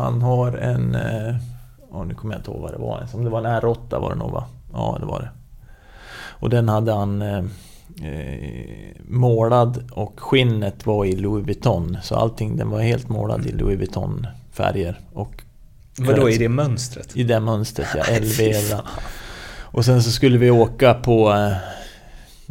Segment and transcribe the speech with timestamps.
[0.00, 0.94] Han har en...
[0.94, 1.34] Eh,
[1.90, 3.06] oh, nu kommer jag inte ihåg vad det var.
[3.12, 4.44] Om det var en R8 var det nog va?
[4.72, 5.28] Ja, det var det.
[6.40, 7.44] Och den hade han eh,
[8.02, 11.98] eh, målad och skinnet var i Louis Vuitton.
[12.02, 15.00] Så allting, den var helt målad i Louis Vuitton färger.
[15.12, 15.42] Och
[15.98, 17.16] Vadå, i det mönstret?
[17.16, 18.54] I det mönstret ja, LV.
[19.72, 21.34] Och sen så skulle vi åka på...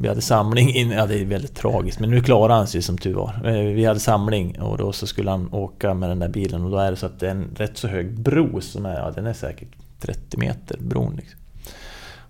[0.02, 2.98] Vi hade samling in, ja det är väldigt tragiskt men nu klarade han sig som
[2.98, 3.42] tur var.
[3.46, 6.72] Eh, vi hade samling och då så skulle han åka med den där bilen och
[6.72, 9.12] då är det så att det är en rätt så hög bro som är, ja
[9.12, 11.40] den är säkert 30 meter bron liksom.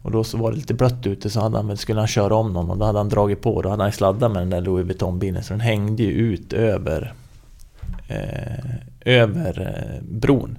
[0.01, 2.53] Och då så var det lite blött ute så hade han, skulle han köra om
[2.53, 3.61] någon och då hade han dragit på.
[3.61, 7.13] Då hade han sladdat med den där Louis Vuitton-bilen så den hängde ju ut över
[8.07, 10.57] eh, över eh, bron.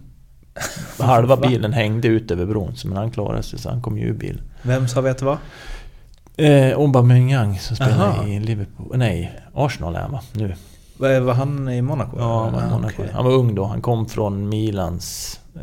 [0.98, 4.14] Halva bilen hängde ut över bron, men han klarade sig så han kom ju ur
[4.14, 4.42] bilen.
[4.62, 5.38] Vem sa vi att det var?
[6.40, 8.92] Eh, Aubameyang som spelar i Liverpool.
[8.94, 10.20] Nej, Arsenal är han va?
[10.32, 10.54] Nu.
[10.96, 12.16] Var han i Monaco?
[12.18, 13.02] Ja, han var, ah, Monaco.
[13.02, 13.14] Okay.
[13.14, 13.64] han var ung då.
[13.64, 15.40] Han kom från Milans...
[15.56, 15.62] Eh,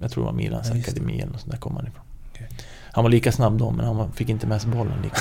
[0.00, 2.02] jag tror det var Milans ja, akademi eller något sånt där kom han ifrån.
[2.32, 2.46] Okay.
[2.92, 5.16] Han var lika snabb då, men han fick inte med sig bollen lika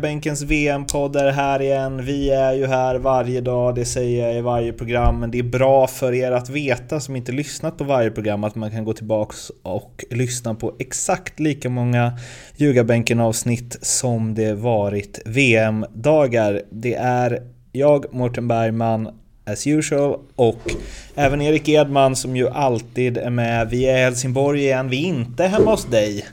[0.00, 2.04] Ljugarbänkens VM-podd är här igen.
[2.04, 5.20] Vi är ju här varje dag, det säger jag i varje program.
[5.20, 8.54] Men det är bra för er att veta som inte lyssnat på varje program att
[8.54, 12.18] man kan gå tillbaks och lyssna på exakt lika många
[12.56, 16.62] Ljugarbänken-avsnitt som det varit VM-dagar.
[16.70, 17.42] Det är
[17.72, 19.08] jag, Mårten Bergman,
[19.44, 20.74] as usual och
[21.14, 23.70] även Erik Edman som ju alltid är med.
[23.70, 26.24] Vi är i Helsingborg igen, vi är inte hemma hos dig.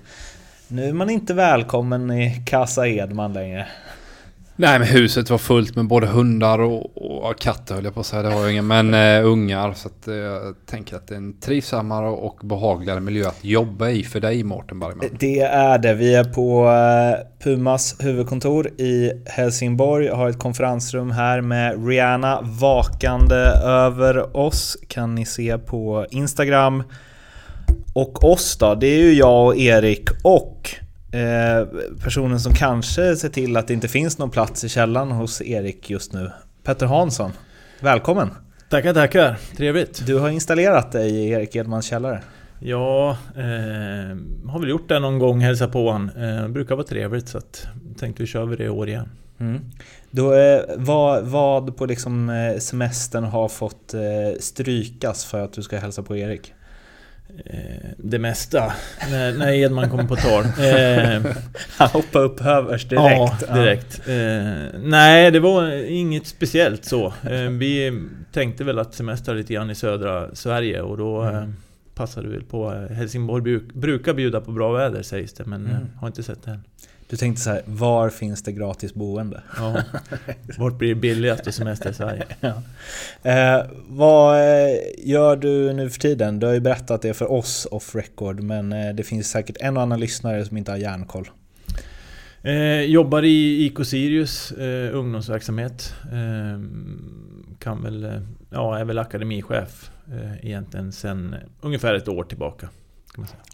[0.69, 3.67] Nu är man inte välkommen i Casa Edman längre.
[4.55, 6.97] Nej men huset var fullt med både hundar och,
[7.27, 8.21] och katter höll jag på att säga.
[8.21, 8.67] Det har jag ingen.
[8.67, 9.73] Men uh, ungar.
[9.73, 13.89] Så att, uh, jag tänker att det är en trivsammare och behagligare miljö att jobba
[13.89, 15.05] i för dig Mårten Bergman.
[15.19, 15.93] Det är det.
[15.93, 20.07] Vi är på uh, Pumas huvudkontor i Helsingborg.
[20.07, 23.35] Har ett konferensrum här med Rihanna vakande
[23.65, 24.77] över oss.
[24.87, 26.83] Kan ni se på Instagram.
[27.97, 30.69] Och oss då, det är ju jag och Erik och
[31.17, 31.67] eh,
[32.03, 35.89] personen som kanske ser till att det inte finns någon plats i källan hos Erik
[35.89, 36.31] just nu.
[36.63, 37.31] Petter Hansson,
[37.79, 38.29] välkommen!
[38.69, 39.37] Tackar, tackar!
[39.57, 40.05] Trevligt!
[40.05, 42.21] Du har installerat dig i Erik Edmans källare.
[42.59, 44.17] Ja, eh,
[44.49, 46.09] har väl gjort det någon gång, hälsa på han.
[46.09, 47.67] Eh, brukar vara trevligt så att
[47.99, 49.09] tänkte vi kör vi det i år igen.
[49.39, 49.61] Mm.
[50.11, 55.63] Då, eh, vad, vad på liksom eh, semestern har fått eh, strykas för att du
[55.63, 56.53] ska hälsa på Erik?
[57.45, 58.73] Eh, det mesta
[59.11, 60.43] när, när Edman kommer på tal.
[60.43, 61.33] Eh,
[61.77, 63.43] Han hoppade upp överst direkt.
[63.47, 64.07] Ja, direkt.
[64.07, 67.07] Eh, nej, det var inget speciellt så.
[67.07, 71.35] Eh, vi tänkte väl att semester lite grann i södra Sverige och då mm.
[71.35, 71.49] Eh,
[71.95, 72.69] passade vi väl på.
[72.91, 75.87] Helsingborg bruk, brukar bjuda på bra väder sägs det, men mm.
[75.99, 76.63] har inte sett det än.
[77.09, 79.43] Du tänkte så här, var finns det gratis boende?
[79.57, 79.83] Ja,
[80.57, 82.23] vart blir det billigast att semester i Sverige?
[82.39, 82.61] Ja.
[83.31, 86.39] Eh, vad eh, gör du nu för tiden?
[86.39, 89.77] Du har ju berättat det för oss off record, men eh, det finns säkert en
[89.77, 91.29] och annan lyssnare som inte har järnkoll.
[92.41, 95.93] Eh, jobbar i IK Sirius eh, ungdomsverksamhet.
[96.03, 96.61] Eh,
[97.59, 102.69] kan väl, eh, ja, är väl akademichef eh, egentligen sedan ungefär ett år tillbaka.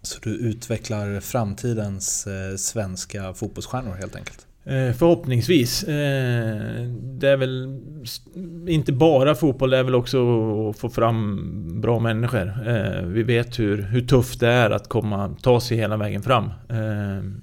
[0.02, 4.48] Så du utvecklar framtidens eh, svenska fotbollsstjärnor helt enkelt?
[4.64, 5.84] Eh, förhoppningsvis.
[5.84, 7.80] Eh, det är väl
[8.68, 10.20] inte bara fotboll, det är väl också
[10.70, 12.54] att få fram bra människor.
[13.08, 16.50] Vi vet hur, hur tufft det är att komma, ta sig hela vägen fram.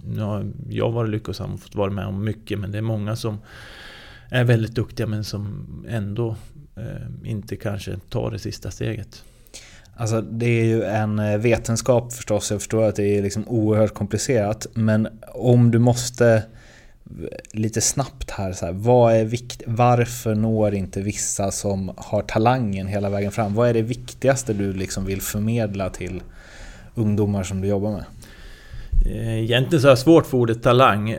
[0.05, 3.17] Nu har jag varit lyckosam och fått vara med om mycket, men det är många
[3.17, 3.39] som
[4.29, 6.37] är väldigt duktiga men som ändå
[7.25, 9.25] inte kanske tar det sista steget.
[10.01, 13.95] Alltså det är ju en eh, vetenskap förstås, jag förstår att det är liksom oerhört
[13.95, 14.67] komplicerat.
[14.75, 16.43] Men om du måste eh,
[17.53, 22.87] lite snabbt här, så här, vad är vikt, varför når inte vissa som har talangen
[22.87, 23.55] hela vägen fram?
[23.55, 26.23] Vad är det viktigaste du liksom vill förmedla till
[26.95, 28.05] ungdomar som du jobbar med?
[29.07, 31.15] Eh, egentligen så har jag svårt för ordet talang.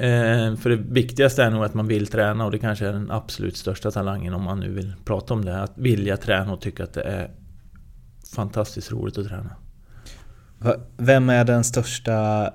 [0.57, 3.57] För det viktigaste är nog att man vill träna och det kanske är den absolut
[3.57, 5.61] största talangen om man nu vill prata om det.
[5.61, 7.29] Att vilja träna och tycka att det är
[8.35, 9.55] fantastiskt roligt att träna.
[10.97, 12.49] Vem är den största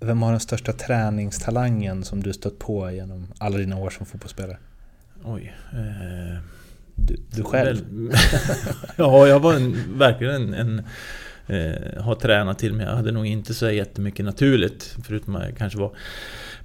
[0.00, 4.58] vem har den största träningstalangen som du stött på genom alla dina år som fotbollsspelare?
[5.24, 5.54] Oj.
[5.72, 6.38] Eh,
[6.94, 7.80] du, du själv?
[8.96, 10.82] ja, jag var en, verkligen en, en
[11.46, 12.86] eh, har tränat till mig.
[12.86, 14.96] Jag hade nog inte så jättemycket naturligt.
[15.04, 15.92] Förutom att jag kanske var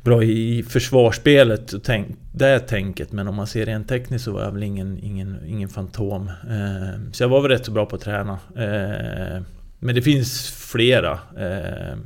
[0.03, 3.11] bra i försvarsspelet och tänk, det tänket.
[3.11, 6.27] Men om man ser rent tekniskt så var jag väl ingen, ingen, ingen fantom.
[6.27, 8.39] Eh, så jag var väl rätt så bra på att träna.
[8.55, 9.41] Eh,
[9.79, 11.19] men det finns flera.
[11.37, 11.97] Eh,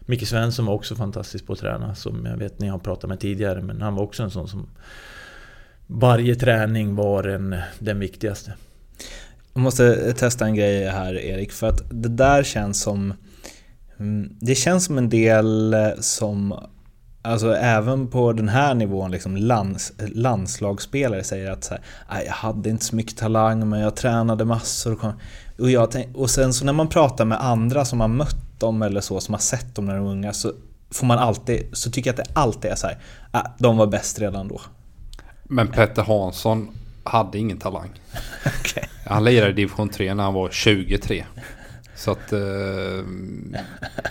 [0.00, 1.94] Micke Svensson var också fantastisk på att träna.
[1.94, 3.62] Som jag vet ni har pratat med tidigare.
[3.62, 4.68] Men han var också en sån som...
[5.90, 8.52] Varje träning var en, den viktigaste.
[9.58, 13.14] Jag måste testa en grej här Erik, för att det där känns som...
[13.98, 16.54] Mm, det känns som en del som
[17.22, 21.74] Alltså även på den här nivån, liksom lands, landslagsspelare säger att så
[22.08, 25.14] här, jag hade inte så mycket talang men jag tränade massor.
[25.58, 28.82] Och, jag tänk, och sen så när man pratar med andra som har mött dem
[28.82, 30.52] eller så, som har sett dem när de är unga, så
[30.90, 32.98] får man alltid, så tycker jag att det alltid är så här,
[33.30, 34.60] ah, de var bäst redan då.
[35.44, 36.68] Men Petter Hansson
[37.08, 37.90] hade ingen talang.
[38.60, 38.84] okay.
[39.06, 41.24] Han lirade i division 3 när han var 23.
[41.98, 42.40] Så att eh,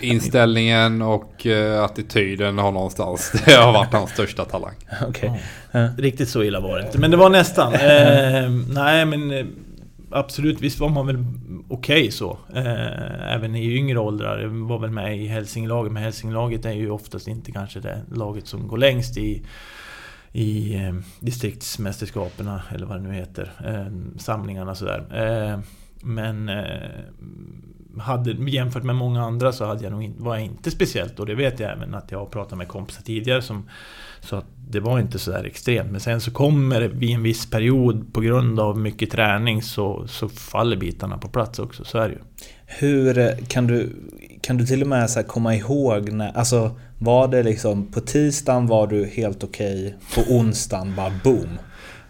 [0.00, 4.74] inställningen och eh, attityden har någonstans, det har varit hans största talang.
[5.08, 5.30] Okay.
[5.72, 5.88] Ja.
[5.98, 7.74] Riktigt så illa var det inte, men det var nästan.
[7.74, 9.46] Eh, nej men eh,
[10.10, 11.24] absolut, visst var man väl
[11.68, 12.38] okej okay så.
[12.54, 14.38] Eh, även i yngre åldrar.
[14.40, 18.46] Jag var väl med i Hälsingelaget, men Hälsingelaget är ju oftast inte kanske det laget
[18.46, 19.42] som går längst i
[20.32, 23.52] i eh, distriktsmästerskapen eller vad det nu heter.
[23.64, 25.06] Eh, samlingarna sådär.
[25.12, 25.60] Eh,
[26.02, 26.90] men eh,
[28.00, 31.34] hade, jämfört med många andra så hade jag nog, var jag inte speciellt och det
[31.34, 33.68] vet jag även att jag har pratat med kompisar tidigare som
[34.20, 37.50] Så att det var inte sådär extremt men sen så kommer det vid en viss
[37.50, 42.08] period på grund av mycket träning så, så faller bitarna på plats också, så är
[42.08, 42.20] det ju.
[42.66, 43.96] Hur eh, kan du,
[44.40, 48.66] kan du till och med så komma ihåg när, alltså var det liksom på tisdagen
[48.66, 51.58] var du helt okej, okay, på onsdagen bara boom?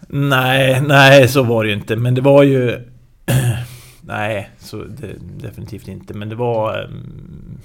[0.07, 2.79] Nej, nej så var det ju inte men det var ju
[4.09, 6.13] Nej, så det, definitivt inte.
[6.13, 7.59] Men det var um,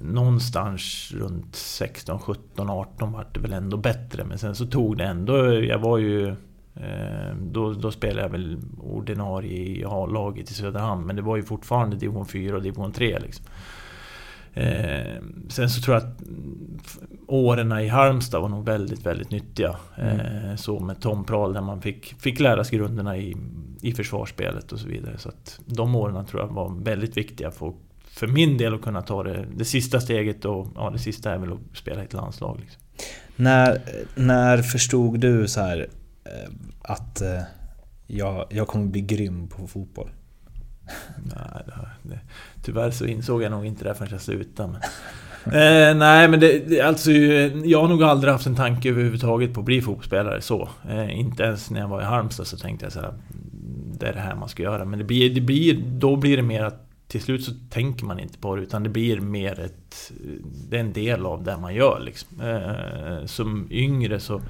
[0.00, 4.24] någonstans runt 16, 17, 18 var det väl ändå bättre.
[4.24, 5.54] Men sen så tog det ändå...
[5.54, 6.28] Jag var ju...
[6.74, 11.06] Eh, då, då spelade jag väl ordinarie i A-laget i Söderhamn.
[11.06, 13.46] Men det var ju fortfarande division 4 och division 3 liksom.
[14.54, 16.22] Eh, sen så tror jag att
[17.26, 19.76] åren i Halmstad var nog väldigt, väldigt nyttiga.
[19.98, 20.20] Mm.
[20.20, 23.36] Eh, så med Tom Prahl där man fick, fick lära sig grunderna i,
[23.80, 25.18] i försvarsspelet och så vidare.
[25.18, 27.72] Så att de åren tror jag var väldigt viktiga för,
[28.04, 31.38] för min del att kunna ta det, det sista steget och ja, det sista är
[31.38, 32.58] väl att spela i ett landslag.
[32.60, 32.82] Liksom.
[33.36, 33.82] När,
[34.14, 35.88] när förstod du så här
[36.24, 36.50] eh,
[36.82, 37.42] att eh,
[38.06, 40.10] jag, jag kommer bli grym på fotboll?
[41.24, 42.18] Nej, det, det,
[42.62, 44.68] tyvärr så insåg jag nog inte det förrän jag slutade.
[44.68, 44.80] Men,
[45.54, 49.60] eh, nej, men det, det, alltså, jag har nog aldrig haft en tanke överhuvudtaget på
[49.60, 50.68] att bli fotbollsspelare så.
[50.90, 53.14] Eh, inte ens när jag var i Halmstad så tänkte jag så här,
[53.98, 54.84] det är det här man ska göra.
[54.84, 58.20] Men det blir, det blir, då blir det mer att till slut så tänker man
[58.20, 60.12] inte på det utan det blir mer ett...
[60.68, 62.40] Det är en del av det man gör liksom.
[62.40, 64.40] Eh, som yngre så...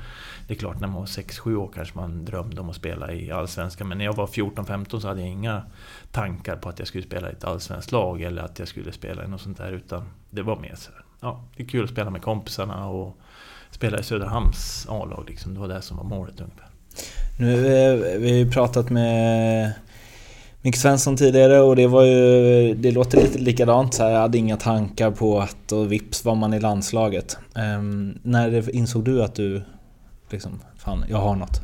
[0.47, 3.31] Det är klart när man var 6-7 år kanske man drömde om att spela i
[3.31, 3.89] Allsvenskan.
[3.89, 5.63] Men när jag var 14-15 så hade jag inga
[6.11, 9.25] tankar på att jag skulle spela i ett allsvenskt lag eller att jag skulle spela
[9.25, 9.73] i något sånt där.
[9.73, 13.17] Utan det var mer så här, ja, det är kul att spela med kompisarna och
[13.71, 15.55] spela i Söderhamns A-lag liksom.
[15.55, 16.69] Det var det som var målet ungefär.
[17.39, 19.73] Nu, eh, vi har ju pratat med
[20.63, 22.75] Micke Svensson tidigare och det var ju...
[22.75, 24.11] Det låter lite likadant så här.
[24.11, 27.39] Jag hade inga tankar på att och vips var man i landslaget.
[27.55, 29.63] Um, när insåg du att du
[30.33, 31.61] liksom, fan, jag har något?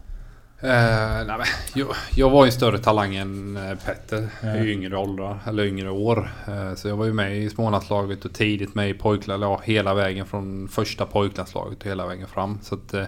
[0.63, 4.65] Uh, nej, jag, jag, var ju större talang än eh, Petter mm.
[4.67, 6.31] i yngre åldrar, eller yngre år.
[6.49, 10.27] Uh, så jag var ju med i smålandslaget och tidigt med i pojklandslaget, hela vägen
[10.27, 12.59] från första pojklandslaget och hela vägen fram.
[12.63, 13.05] Så att, uh,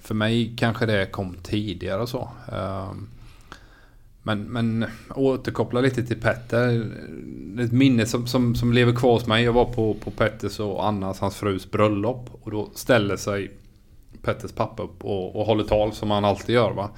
[0.00, 2.28] för mig kanske det kom tidigare så.
[4.22, 6.92] Men, men återkoppla lite till Petter.
[7.60, 9.44] Ett minne som, som, som lever kvar hos mig.
[9.44, 12.30] Jag var på, på Petters och Annas, hans frus bröllop.
[12.42, 13.50] Och då ställer sig
[14.22, 16.70] Petters pappa upp och, och håller tal som han alltid gör.
[16.70, 16.90] Va?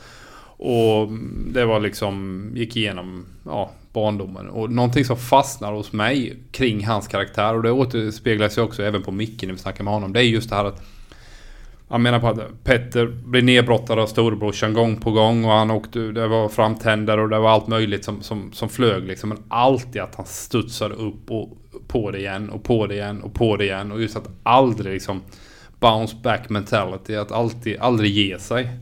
[0.56, 1.08] Och
[1.46, 4.48] det var liksom, gick igenom ja, barndomen.
[4.48, 7.54] Och någonting som fastnar hos mig kring hans karaktär.
[7.54, 10.12] Och det återspeglar sig också även på Micke när vi snackar med honom.
[10.12, 10.82] Det är just det här att
[11.88, 15.98] han menar på att Petter blir nedbrottad av storebrorsan gång på gång och han åkte,
[15.98, 19.28] det var framtänder och det var allt möjligt som, som, som flög liksom.
[19.28, 23.34] Men alltid att han studsade upp och på det igen och på det igen och
[23.34, 23.92] på det igen.
[23.92, 25.22] Och just att aldrig liksom
[25.84, 27.16] bounce back mentality.
[27.16, 28.78] Att alltid, aldrig ge sig.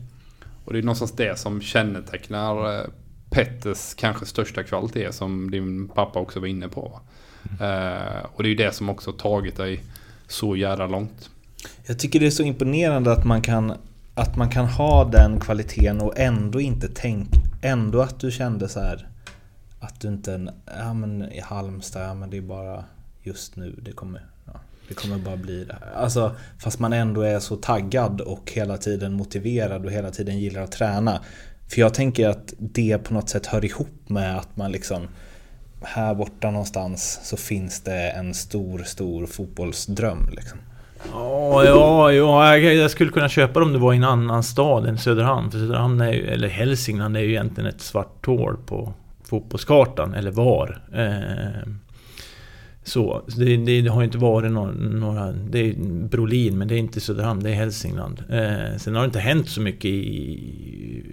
[0.65, 2.85] Och det är någonstans det som kännetecknar eh,
[3.29, 6.99] Petters kanske största kvalitet som din pappa också var inne på.
[7.43, 9.83] Eh, och det är ju det som också tagit dig
[10.27, 11.29] så jävla långt.
[11.85, 13.73] Jag tycker det är så imponerande att man kan,
[14.15, 18.79] att man kan ha den kvaliteten och ändå inte tänka, ändå att du kände så
[18.79, 19.07] här
[19.79, 22.83] att du inte, ja men i Halmstad, ja men det är bara
[23.23, 24.25] just nu det kommer,
[24.87, 26.03] det kommer bara bli det här.
[26.03, 30.61] Alltså, fast man ändå är så taggad och hela tiden motiverad och hela tiden gillar
[30.61, 31.19] att träna.
[31.67, 35.07] För jag tänker att det på något sätt hör ihop med att man liksom
[35.81, 40.29] här borta någonstans så finns det en stor, stor fotbollsdröm.
[40.31, 40.59] Liksom.
[41.11, 44.85] Ja, ja, ja, jag skulle kunna köpa det om det var i en annan stad
[44.85, 45.51] än Söderhamn.
[45.51, 50.31] För Söderhamn, är ju, eller Hälsingland, är ju egentligen ett svart hål på fotbollskartan, eller
[50.31, 50.81] var.
[50.93, 51.69] Eh,
[52.83, 55.31] så, det, det, det, har ju inte varit några, några...
[55.31, 55.73] Det är
[56.07, 58.23] Brolin, men det är inte Söderhamn, det är Hälsingland.
[58.29, 61.03] Eh, sen har det inte hänt så mycket i,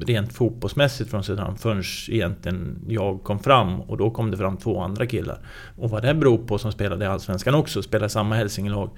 [0.00, 4.80] rent fotbollsmässigt från Söderhamn förrän egentligen jag kom fram och då kom det fram två
[4.80, 5.38] andra killar.
[5.76, 8.90] Och vad det beror på som spelade i Allsvenskan också, spelade samma Hälsingelag.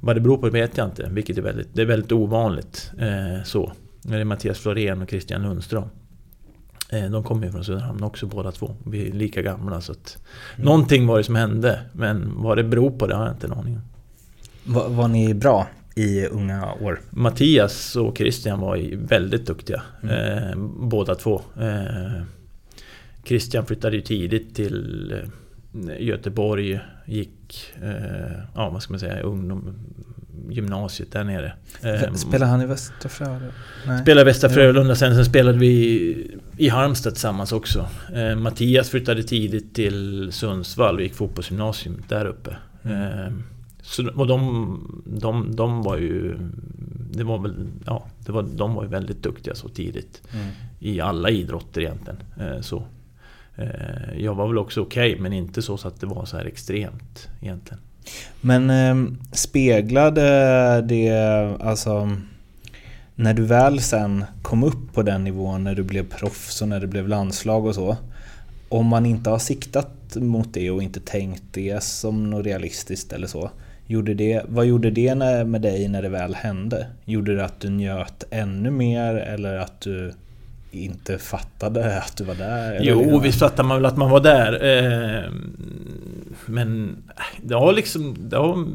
[0.00, 2.92] Vad det beror på vet jag inte, vilket är väldigt, det är väldigt ovanligt.
[2.98, 3.72] Eh, så.
[4.02, 5.88] Det är Mattias Florén och Christian Lundström.
[6.92, 8.76] Eh, de kommer ju från Söderhamn också båda två.
[8.86, 10.18] Vi är lika gamla så att...
[10.54, 10.64] Mm.
[10.64, 13.52] Någonting var det som hände, men vad det beror på det har jag inte en
[13.52, 13.82] aning om.
[14.74, 17.00] Var, var ni bra i unga år?
[17.10, 19.82] Mattias och Christian var väldigt duktiga.
[20.02, 20.16] Mm.
[20.16, 21.42] Eh, båda två.
[21.60, 22.22] Eh,
[23.24, 26.80] Christian flyttade ju tidigt till eh, Göteborg.
[27.06, 29.74] Gick, eh, ja vad ska man säga, ungdom,
[30.50, 31.52] gymnasiet där nere.
[31.82, 33.52] Eh, spelade han i Västra Frölunda?
[34.02, 37.88] Spelade i Västra Frölunda, sen, sen spelade vi i Halmstad tillsammans också.
[38.14, 42.56] Eh, Mattias flyttade tidigt till Sundsvall och gick fotbollsgymnasium där uppe.
[42.82, 43.32] Eh,
[43.82, 46.38] så, och de, de, de var ju...
[47.12, 47.54] Det var väl,
[47.86, 50.22] ja, det var, de var ju väldigt duktiga så tidigt.
[50.34, 50.46] Mm.
[50.78, 52.18] I alla idrotter egentligen.
[52.40, 52.84] Eh, så.
[54.16, 56.44] Jag var väl också okej, okay, men inte så, så att det var så här
[56.44, 57.80] extremt egentligen.
[58.40, 60.22] Men eh, speglade
[60.82, 61.10] det,
[61.60, 62.16] alltså...
[63.14, 66.80] När du väl sen kom upp på den nivån, när du blev proffs och när
[66.80, 67.96] det blev landslag och så.
[68.68, 73.26] Om man inte har siktat mot det och inte tänkt det som något realistiskt eller
[73.26, 73.50] så.
[73.86, 76.86] Gjorde det, vad gjorde det med dig när det väl hände?
[77.04, 80.12] Gjorde det att du njöt ännu mer eller att du
[80.72, 82.80] inte fattade att du var där?
[82.82, 84.52] Jo, visst fattade man väl att man var där.
[84.64, 85.30] Eh,
[86.46, 86.96] men
[87.42, 88.16] det har liksom...
[88.18, 88.66] Det har,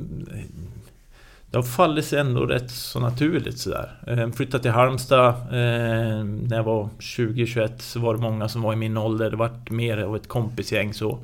[1.51, 3.91] det har fallit sig ändå rätt så naturligt sådär.
[4.07, 8.73] Eh, flyttade till Halmstad eh, när jag var 20-21 så var det många som var
[8.73, 9.29] i min ålder.
[9.29, 11.19] Det var mer av ett kompisgäng så.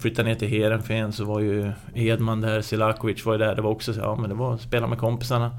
[0.00, 3.54] Flyttade ner till Heerenveen så var ju Edman där, Silakovic var ju där.
[3.54, 5.50] Det var också så, ja men det var att spela med kompisarna.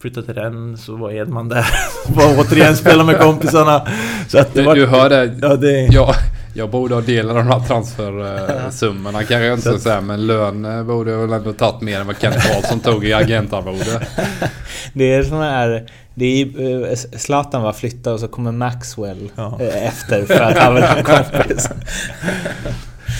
[0.00, 1.66] Flyttade till den så var Edman där.
[2.08, 3.86] var återigen spela med kompisarna.
[4.28, 5.38] Så att det du, var, du hör det.
[5.42, 5.86] Ja, det...
[5.86, 6.14] Jag,
[6.54, 10.00] jag borde ha delat de här transfersummorna kanske jag inte så säga.
[10.00, 13.12] Men lön eh, borde jag väl ändå tagit mer än vad Kent Karlsson tog i
[13.12, 14.06] agentarvode.
[14.92, 15.86] Det är såna här...
[16.14, 19.58] Det är, eh, Zlatan var flyttad och så kommer Maxwell ja.
[19.60, 21.68] Eh, efter för att han vill ha kompis.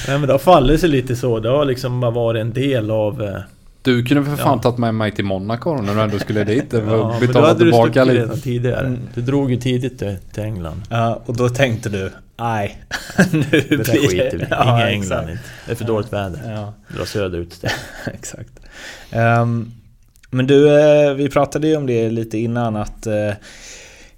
[0.08, 1.38] Nej men det har fallit sig lite så.
[1.40, 3.42] Det har liksom bara varit en del av...
[3.86, 4.62] Eh, du kunde för fan ja.
[4.62, 6.64] tagit med mig till Monaco när du ändå skulle dit.
[6.72, 8.86] ja, men då hade du redan tidigare.
[8.86, 8.98] Mm.
[9.14, 9.98] Du drog ju tidigt
[10.32, 10.82] till England.
[10.90, 12.10] Ja, och då tänkte du
[12.40, 12.82] Nej,
[13.32, 15.38] nu det blir skiter vi ja, Inga England.
[15.66, 16.52] Det är för dåligt väder.
[16.52, 16.74] Ja.
[16.96, 17.76] Dra söderut istället.
[18.06, 18.60] exakt.
[19.12, 19.72] Um,
[20.30, 23.32] men du, eh, vi pratade ju om det lite innan att uh,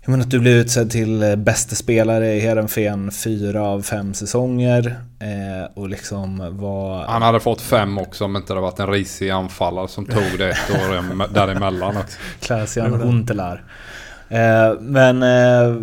[0.05, 4.15] jag menar att du blev utsedd till eh, bästa spelare i Heerenveen fyra av fem
[4.15, 4.97] säsonger.
[5.19, 7.05] Eh, och liksom var...
[7.05, 10.51] Han hade fått fem också om inte det varit en risig anfallare som tog det
[10.51, 12.19] ett år däremellan också.
[12.41, 13.65] Klaasian Huntelaar.
[14.29, 15.23] Eh, men...
[15.23, 15.77] Eh,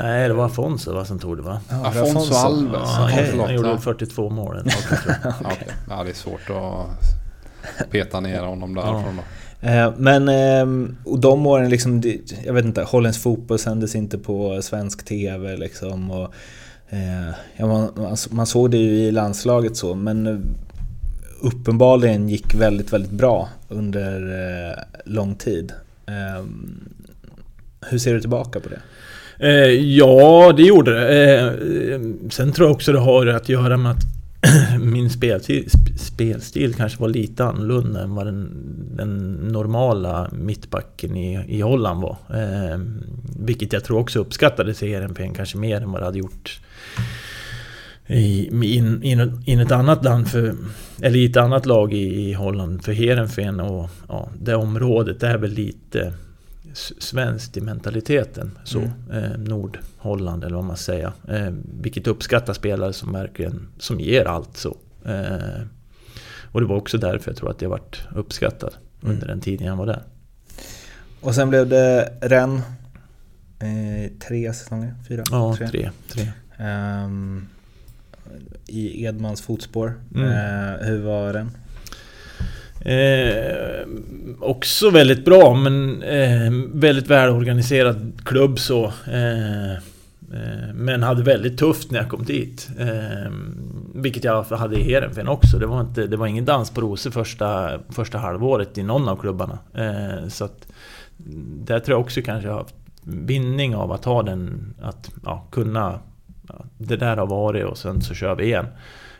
[0.00, 1.60] Nej, det var Afonso va, som tog det va?
[1.68, 2.80] Ja, Afonso Alves.
[2.84, 3.38] Ja, okay.
[3.38, 4.56] Han gjorde 42 mål.
[4.66, 5.14] okay.
[5.40, 5.68] okay.
[5.88, 9.16] Ja, det är svårt att peta ner honom därifrån.
[9.16, 9.22] Ja.
[9.64, 12.02] Eh, men ehm, och de åren, liksom,
[12.44, 15.56] jag vet inte, holländsk fotboll sändes inte på svensk TV.
[15.56, 16.34] Liksom, och,
[16.88, 20.36] eh, ja, man, man såg det ju i landslaget så, men eh,
[21.40, 25.72] uppenbarligen gick väldigt, väldigt bra under lång tid.
[26.06, 26.88] Ehm,
[27.90, 28.80] hur ser du tillbaka på det?
[29.74, 32.30] ja, det gjorde det.
[32.30, 34.04] sen tror jag också det har att göra med att
[35.04, 38.50] min spelstil, spelstil kanske var lite annorlunda än vad den,
[38.96, 42.16] den normala mittbacken i, i Holland var.
[42.30, 42.78] Eh,
[43.38, 46.60] vilket jag tror också uppskattades i Heerenveen kanske mer än vad det hade gjort
[48.06, 48.46] i,
[48.76, 50.54] in, in, in ett annat land, för,
[51.02, 52.84] eller i ett annat lag i, i Holland.
[52.84, 56.12] För Heerenveen och ja, det området är väl lite
[56.98, 58.50] svenskt i mentaliteten.
[58.64, 58.92] Så, mm.
[59.10, 61.12] eh, Nordholland eller vad man säger.
[61.28, 64.76] Eh, vilket uppskattar spelare som verkligen som ger allt så.
[65.04, 65.60] Eh,
[66.52, 69.14] och det var också därför jag tror att jag varit uppskattad Mm.
[69.14, 70.02] under den tiden jag var där.
[71.20, 72.64] Och sen blev det Rennes.
[73.58, 74.94] Eh, tre säsonger?
[75.08, 75.24] Fyra?
[75.30, 75.90] Ja, tre.
[76.08, 76.32] tre.
[76.58, 77.46] Ehm,
[78.66, 79.94] I Edmans fotspår.
[80.14, 80.28] Mm.
[80.28, 81.50] Eh, hur var den?
[82.80, 83.86] Eh,
[84.40, 88.84] också väldigt bra men eh, väldigt välorganiserad klubb så.
[89.12, 89.78] Eh, eh,
[90.74, 92.68] men hade väldigt tufft när jag kom dit.
[94.04, 95.58] Eh, vilket jag hade i Heerenveen också.
[95.58, 99.16] Det var, inte, det var ingen dans på rosor första, första halvåret i någon av
[99.16, 99.58] klubbarna.
[99.74, 100.66] Eh, så att
[101.64, 105.46] där tror jag också kanske jag har haft vinning av att ha den, att ja,
[105.50, 106.00] kunna
[106.48, 108.66] ja, Det där har varit och sen så kör vi igen.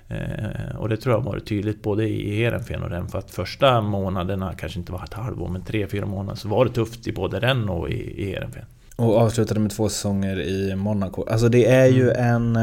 [0.09, 3.13] Eh, och det tror jag har varit tydligt både i Heerenveen och Rennes.
[3.13, 6.65] För att första månaderna, kanske inte var ett halvår, men tre, fyra månader så var
[6.65, 8.67] det tufft i både Rennes och i, i Heerenveen.
[8.97, 11.25] Och avslutade med två säsonger i Monaco.
[11.31, 12.59] Alltså det är ju en...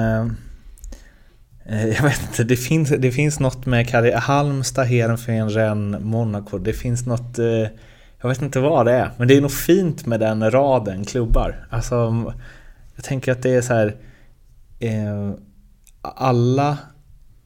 [1.71, 6.57] Eh, jag vet inte, det finns, det finns något med Kari Halmstad, Heerenveen, Rennes, Monaco.
[6.57, 7.39] Det finns något...
[7.39, 7.67] Eh,
[8.21, 9.11] jag vet inte vad det är.
[9.17, 11.67] Men det är nog fint med den raden klubbar.
[11.69, 12.33] Alltså...
[12.95, 13.95] Jag tänker att det är så här...
[14.79, 15.31] eh,
[16.01, 16.69] Alla...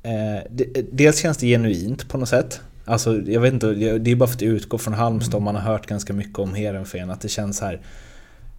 [0.03, 2.61] eh, det- Dels känns det genuint på något sätt.
[2.85, 5.61] Alltså jag vet inte, det är bara för att utgå från Halmstad och man har
[5.61, 7.09] hört ganska mycket om Heerenveen.
[7.09, 7.81] Att det känns så här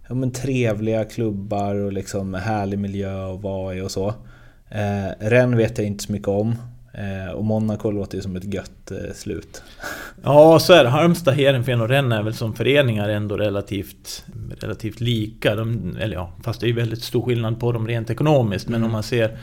[0.07, 4.13] ja, men trevliga klubbar och liksom härlig miljö att vara i och så.
[4.69, 6.55] Eh, Rennes vet jag inte så mycket om.
[6.93, 9.63] Eh, och Monaco låter ju som ett gött eh, slut.
[10.23, 10.89] Ja, så är det.
[10.89, 14.25] Halmstad, Heerenveen och Rennes är väl som föreningar ändå relativt,
[14.59, 15.55] relativt lika.
[15.55, 18.67] De, eller ja, fast det är ju väldigt stor skillnad på dem rent ekonomiskt.
[18.67, 18.85] Men Mm.
[18.85, 19.37] om man ser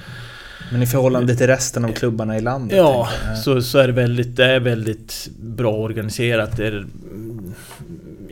[0.72, 2.76] Men i förhållande till resten av klubbarna i landet?
[2.78, 3.08] Ja,
[3.44, 6.56] så, så är det väldigt, det är väldigt bra organiserat.
[6.56, 6.86] Det är,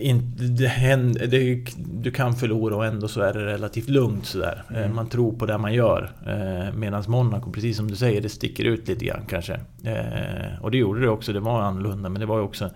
[0.03, 1.65] inte, det händer, det
[2.03, 4.63] du kan förlora och ändå så är det relativt lugnt sådär.
[4.71, 4.95] Eh, Mm.
[4.97, 6.11] Man tror på det man gör.
[6.27, 9.61] Eh, Medan Monaco, precis som du säger, det sticker ut lite grann kanske.
[9.85, 12.09] Eh, Och det gjorde det också, det var annorlunda.
[12.09, 12.71] Men det var ju också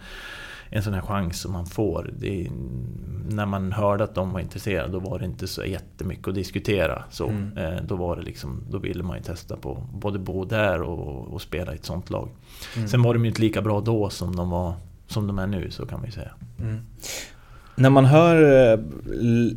[0.71, 2.11] en sån här chans som man får.
[2.18, 2.50] Det,
[3.28, 7.05] när man hörde att de var intresserade då var det inte så jättemycket att diskutera.
[7.11, 7.87] Så, Mm.
[7.87, 11.42] då, var det liksom, då ville man ju testa på både bo där och, och
[11.42, 12.29] spela i ett sånt lag.
[12.77, 12.88] Mm.
[12.88, 14.74] Sen var de ju inte lika bra då som de, var,
[15.07, 16.31] som de är nu, så kan man ju säga.
[16.61, 16.81] Mm.
[17.79, 18.79] När man hör eh,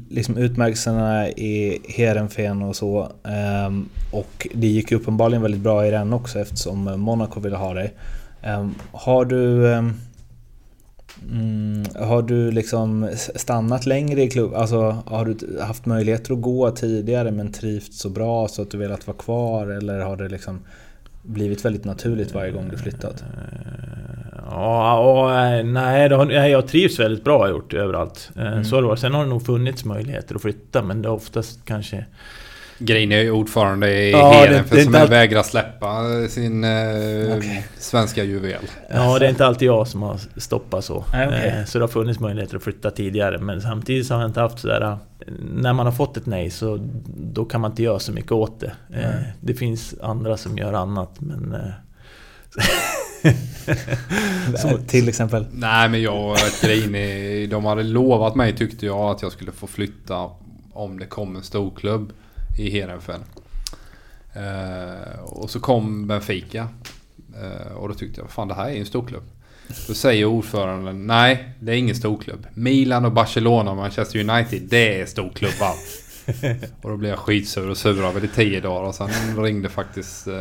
[0.09, 5.91] liksom utmärkelserna i Heerenveen och så ehm, och det gick ju uppenbarligen väldigt bra i
[5.91, 7.93] den också eftersom Monaco ville ha dig.
[8.41, 9.93] Ehm, har du ehm,
[11.31, 14.59] mm, Har du liksom stannat längre i klubben?
[14.59, 18.77] Alltså har du haft möjligheter att gå tidigare men trivts så bra så att du
[18.77, 20.59] velat vara kvar eller har det liksom
[21.29, 23.21] blivit väldigt naturligt varje gång du flyttat?
[23.21, 23.25] Eh,
[24.51, 28.31] Ja, och, eh, nej, har, nej, jag trivs väldigt bra har jag gjort överallt.
[28.35, 28.63] Eh, Mm.
[28.63, 28.99] Så har det varit.
[28.99, 32.05] Sen har det nog funnits möjligheter att flytta, men det har oftast kanske...
[32.79, 37.67] Grein är ju ordförande i Ja, det är som allt- vägrar släppa sin eh, Okej.
[37.77, 38.61] svenska juvel.
[38.89, 40.95] Ja, det är inte alltid jag som har stoppat så.
[40.97, 41.53] Okej.
[41.59, 44.41] Eh, Så det har funnits möjligheter att flytta tidigare, men samtidigt så har jag inte
[44.41, 44.81] haft sådär...
[44.81, 44.97] eh,
[45.53, 46.79] När man har fått ett nej så
[47.17, 48.71] då kan man inte göra så mycket åt det.
[48.87, 49.33] Nej.
[49.41, 51.55] Det finns andra som gör annat, men...
[54.57, 55.45] Så, till exempel?
[55.51, 59.51] Nej men jag och Grein är- de hade lovat mig tyckte jag att jag skulle
[59.51, 60.29] få flytta
[60.73, 62.11] om det kom en storklubb
[62.59, 63.23] i Heerenveen.
[64.33, 66.67] Eh, och så kom Benfica.
[67.41, 69.23] Eh, och då tyckte jag fan det här är ju en storklubb.
[69.87, 72.47] Då säger ordföranden nej det är ingen storklubb.
[72.53, 75.73] Milan och Barcelona och Manchester United det är storklubbar.
[76.81, 78.87] och då blev jag skitsur och sur över det i tio dagar.
[78.87, 79.09] Och sen
[79.43, 80.33] ringde faktiskt eh,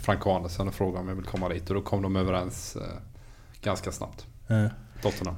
[0.00, 1.68] Frank Andersson och frågade om jag vill komma dit.
[1.68, 2.82] Och då kom de överens eh,
[3.62, 4.26] ganska snabbt.
[4.46, 4.68] Ja.
[5.02, 5.34] Dotterna.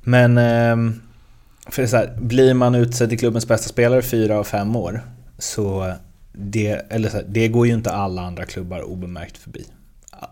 [0.00, 1.00] Men ehm,
[1.66, 4.76] för det är så här, blir man utsedd till klubbens bästa spelare fyra av fem
[4.76, 5.02] år
[5.52, 5.92] så
[6.32, 9.64] det, eller så här, det går ju inte alla andra klubbar obemärkt förbi.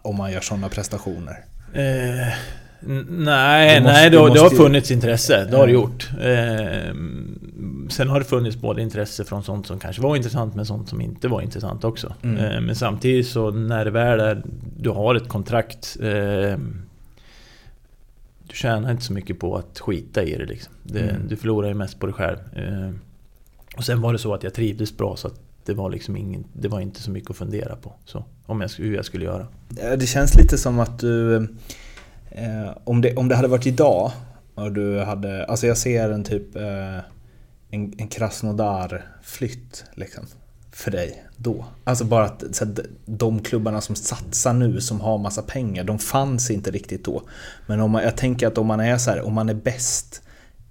[0.02, 1.44] Om man gör sådana prestationer.
[1.74, 2.34] Eh,
[3.08, 5.44] nej, måste- nej det, har- det har funnits intresse.
[5.50, 6.10] Det har det gjort.
[6.20, 6.94] Eh,
[7.88, 11.00] sen har det funnits både intresse från sånt som kanske var intressant men sånt som
[11.00, 12.14] inte var intressant också.
[12.22, 12.36] Mm.
[12.36, 14.42] Eh, men samtidigt så när det väl är...
[14.76, 15.96] Du har ett kontrakt.
[16.00, 16.58] Eh,
[18.48, 20.72] du tjänar inte så mycket på att skita i det liksom.
[20.82, 21.28] Det, Mm.
[21.28, 22.36] Du förlorar ju mest på dig själv.
[23.76, 26.44] Och sen var det så att jag trivdes bra så att det var liksom ingen,
[26.52, 27.92] det var inte så mycket att fundera på.
[28.04, 29.46] Så, om jag, hur jag skulle göra.
[29.96, 31.36] Det känns lite som att du...
[32.30, 34.12] Eh, om, det, om det hade varit idag
[34.54, 35.46] och du hade...
[35.46, 36.56] Alltså jag ser en typ...
[36.56, 36.98] Eh,
[37.70, 40.24] en, en Krasnodar-flytt liksom.
[40.72, 41.64] För dig då.
[41.84, 45.98] Alltså bara att så att de klubbarna som satsar nu som har massa pengar, de
[45.98, 47.22] fanns inte riktigt då.
[47.66, 50.22] Men om man, jag tänker att om man är så här, om man är bäst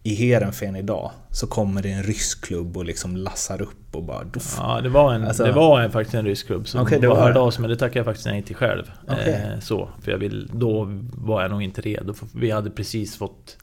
[0.03, 4.23] i Heerenveen idag så kommer det en rysk klubb och liksom lassar upp och bara...
[4.23, 4.55] Duff.
[4.57, 7.07] Ja, det var, en, Alltså- det var en, faktiskt en rysk klubb som Okej, det
[7.07, 7.39] var hörde det.
[7.39, 8.91] av sig, men det tackade jag faktiskt nej till själv.
[9.07, 9.33] Okej.
[9.53, 12.13] Eh, så, för jag vill, då var jag nog inte redo.
[12.35, 13.57] Vi hade precis fått...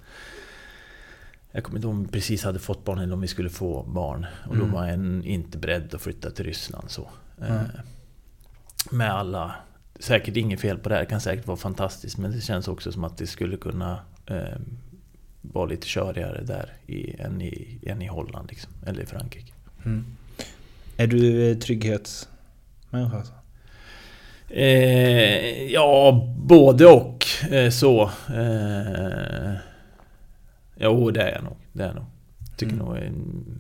[1.53, 3.83] Jag kommer inte ihåg om vi precis hade fått barn eller om vi skulle få
[3.83, 4.27] barn.
[4.49, 4.69] Och Mm.
[4.71, 7.09] då var jag inte beredd att flytta till Ryssland så.
[7.41, 7.65] Eh, Mm.
[8.91, 9.55] Med alla...
[10.01, 12.19] Säkert inget fel på det här, det kan säkert vara fantastiskt.
[12.19, 14.59] Men det känns också som att det skulle kunna eh,
[15.53, 19.53] vara lite körigare där i, än, i, än i Holland liksom, eller i Frankrike.
[19.85, 20.05] Mm.
[20.97, 23.33] Är du eh, trygghetsmänniska alltså?
[24.51, 27.27] Eh, ja, både och.
[27.51, 28.03] Eh, så.
[28.35, 29.53] Eh,
[30.77, 31.57] jo, det är jag nog.
[31.73, 32.05] Det är jag nog.
[32.57, 32.87] Tycker Mm.
[32.87, 33.11] nog, eh,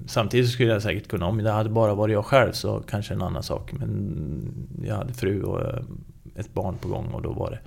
[0.06, 3.22] samtidigt skulle jag säkert kunna, om det hade bara varit jag själv så kanske en
[3.22, 3.72] annan sak.
[3.72, 5.82] Men jag hade fru och eh,
[6.36, 7.58] ett barn på gång och då var det...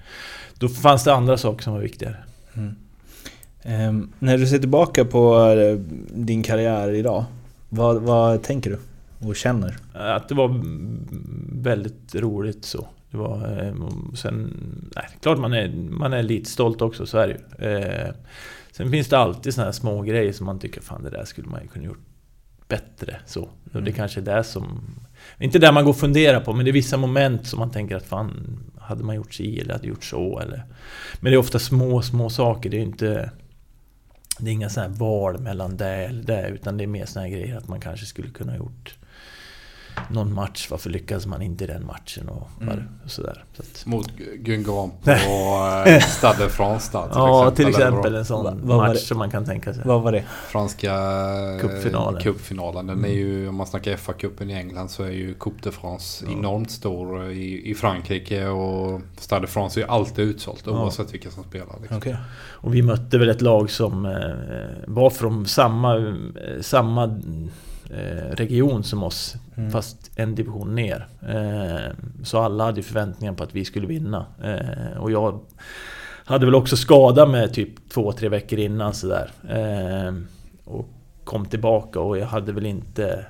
[0.59, 2.15] Då fanns det andra saker som var viktigare.
[2.53, 2.75] Mm.
[3.63, 5.77] Ehm, när du ser tillbaka på eh,
[6.13, 7.25] din karriär idag,
[7.69, 8.79] vad, vad tänker du
[9.27, 9.77] och känner?
[9.93, 10.61] Att det var
[11.61, 12.87] väldigt roligt så.
[13.11, 13.63] Det var...
[13.63, 14.53] eh, och Sen...
[14.95, 17.69] Nej, klart man är, man är lite stolt också, så är det ju.
[17.77, 18.09] Eh,
[18.71, 21.47] Sen finns det alltid såna här små grejer som man tycker fan det där skulle
[21.47, 21.99] man ju kunna gjort
[22.67, 23.15] bättre.
[23.25, 23.41] Så.
[23.41, 23.93] Och det Mm.
[23.93, 24.81] kanske är det som...
[25.39, 27.95] Inte där man går och funderar på, men det är vissa moment som man tänker
[27.95, 30.63] att fan, hade man gjort si eller hade gjort så eller...
[31.19, 32.69] Men det är ofta små, små saker.
[32.69, 33.31] Det är inte...
[34.41, 37.27] Det är inga sådana här val mellan det eller det, utan det är mer sådana
[37.27, 38.95] här grejer att man kanske skulle kunna gjort
[40.09, 42.79] någon match, varför lyckades man inte i den matchen och, Mm.
[43.05, 43.43] och sådär.
[43.53, 44.07] Så att, Mot
[44.39, 45.11] Gungan på
[45.87, 46.49] eh, Stade där,
[47.11, 47.55] till ja, exempel.
[47.55, 49.83] till exempel en sån Va- vad var match som man kan tänka sig.
[49.85, 50.23] Vad var det?
[50.47, 52.21] Franska eh, Cupfinalen.
[52.21, 52.87] cupfinalen.
[52.87, 53.17] Den är Mm.
[53.19, 56.31] ju, om man snackar FA-cupen i England så är ju Coupe de France Ja.
[56.37, 60.71] enormt stor i, i Frankrike och Stade de France är ju alltid utsålt Ja.
[60.71, 61.75] oavsett vilka som spelar.
[61.81, 61.97] Liksom.
[61.97, 62.15] Okej.
[62.51, 64.11] Och vi mötte väl ett lag som eh,
[64.87, 66.17] var från samma,
[66.61, 67.19] samma
[68.31, 69.71] region som oss, Mm.
[69.71, 71.07] fast en division ner.
[71.29, 74.25] Eh, så alla hade förväntningar på att vi skulle vinna.
[74.43, 75.39] Eh, och jag
[76.25, 79.31] hade väl också skada med typ två, tre veckor innan sådär.
[79.49, 80.13] Eh,
[80.65, 80.89] och
[81.23, 83.25] kom tillbaka och jag hade väl inte...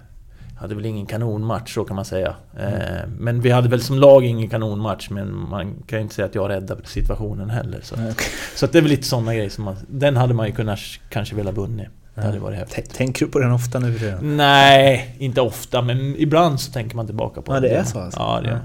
[0.60, 2.36] Hade väl ingen kanonmatch så kan man säga.
[2.60, 6.26] Eh, men vi hade väl som lag ingen kanonmatch men man kan ju inte säga
[6.26, 7.80] att jag räddade situationen heller.
[7.84, 7.95] Så.
[7.95, 8.28] Okej.
[8.56, 9.76] Så det är väl lite sådana grejer som man...
[9.88, 11.88] Den hade man ju kunnat kanske velat vunnit.
[12.15, 12.93] Det hade varit häftigt.
[12.93, 13.97] Tänker du på den ofta nu?
[13.97, 14.38] redan?
[14.38, 18.19] Nej, inte ofta men ibland så tänker man tillbaka på Ja, det är så alltså?
[18.19, 18.62] Ja, det är,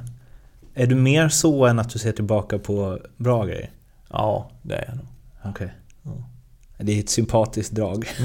[0.82, 3.70] Är du mer så än att du ser tillbaka på bra grejer?
[4.10, 5.06] ja, det är jag nog.
[5.44, 5.68] Okej.
[6.02, 6.10] Ja.
[6.78, 8.06] Det är ett sympatiskt drag.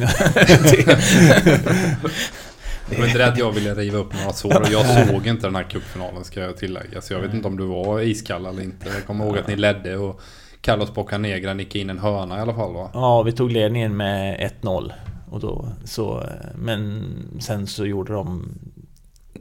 [2.89, 4.61] Det var inte det att jag ville riva upp några sår.
[4.61, 7.01] och Jag såg inte den här cupfinalen ska jag tillägga.
[7.01, 8.89] Så jag vet inte om du var iskall eller inte.
[8.89, 10.21] Jag kommer ihåg att ni ledde och
[10.61, 12.89] Carlos Bocanegra nickade in en hörna i alla fall va?
[12.93, 14.91] Ja, vi tog ledningen med 1-0.
[15.31, 16.23] Och då, så,
[16.55, 17.03] men
[17.39, 18.49] sen så gjorde de...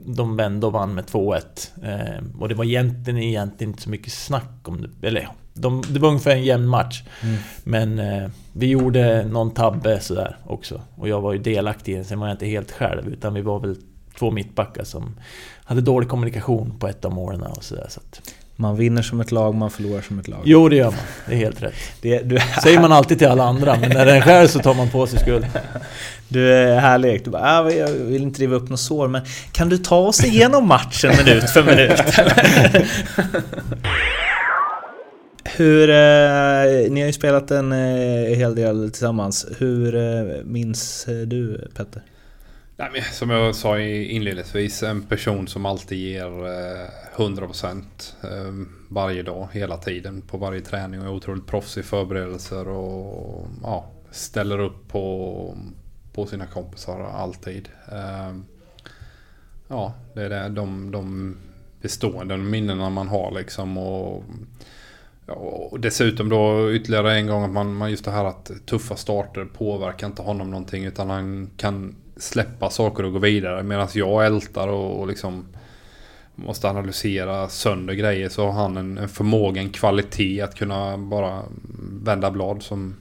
[0.05, 1.41] De vände och vann med 2-1.
[1.83, 5.07] Eh, och det var egentligen, egentligen inte så mycket snack om det.
[5.07, 7.03] Eller de, det var ungefär en jämn match.
[7.23, 7.37] Mm.
[7.63, 10.81] Men eh, vi gjorde någon tabbe sådär också.
[10.95, 13.07] Och jag var ju delaktig i den, sen var jag inte helt själv.
[13.07, 13.75] Utan vi var väl
[14.19, 15.19] två mittbackar som
[15.63, 17.87] hade dålig kommunikation på ett av målen och sådär.
[17.89, 20.39] Så att, Man vinner som ett lag, man förlorar som ett lag.
[20.43, 20.93] jo, det gör man.
[21.27, 21.73] Det är helt rätt.
[22.01, 24.59] Det, du, Säger man alltid till alla andra, men när det är en själv så
[24.59, 25.45] tar man på sig skuld.
[26.27, 27.23] du är härlig.
[27.23, 30.23] Du bara, ah, jag vill inte riva upp något sår, men kan du ta oss
[30.23, 32.01] igenom matchen minut för minut?
[35.43, 39.45] Hur, eh, ni har ju spelat en eh, hel del tillsammans.
[39.57, 42.01] Hur eh, minns eh, du Petter?
[42.81, 47.83] Nej, men som jag sa inledningsvis, en person som alltid ger eh, 100%
[48.23, 53.47] eh, varje dag, hela tiden, på varje träning och är otroligt proffsig i förberedelser och
[53.63, 55.57] ja, ställer upp på,
[56.13, 57.69] på sina kompisar alltid.
[57.91, 58.35] Eh,
[59.67, 61.37] ja, det är det, de, de
[61.81, 64.23] bestående minnena man har liksom och
[65.27, 69.45] och dessutom då ytterligare en gång att man, man just det här att tuffa starter
[69.45, 73.63] påverkar inte honom någonting utan han kan släppa saker och gå vidare.
[73.63, 75.45] Medan jag ältar och, och liksom
[76.35, 81.43] måste analysera sönder grejer så har han en, en förmåga, en kvalitet att kunna bara
[82.03, 82.95] vända blad som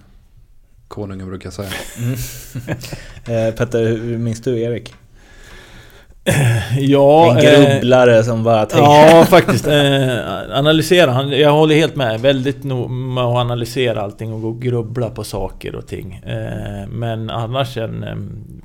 [0.89, 1.73] konungen brukar säga.
[1.99, 2.17] Mm.
[3.25, 4.95] Eh, Petter, hur minns du Erik?
[6.79, 8.87] Ja, en eh, grubblare som bara tänker...
[9.17, 9.67] Ja, faktiskt.
[9.67, 10.19] Eh,
[10.59, 11.11] analysera.
[11.11, 12.21] Han- Jag håller helt med.
[12.21, 16.15] Väldigt nog med att analysera allting och gå och grubbla på saker och ting.
[16.27, 18.17] Eh, men annars en, eh,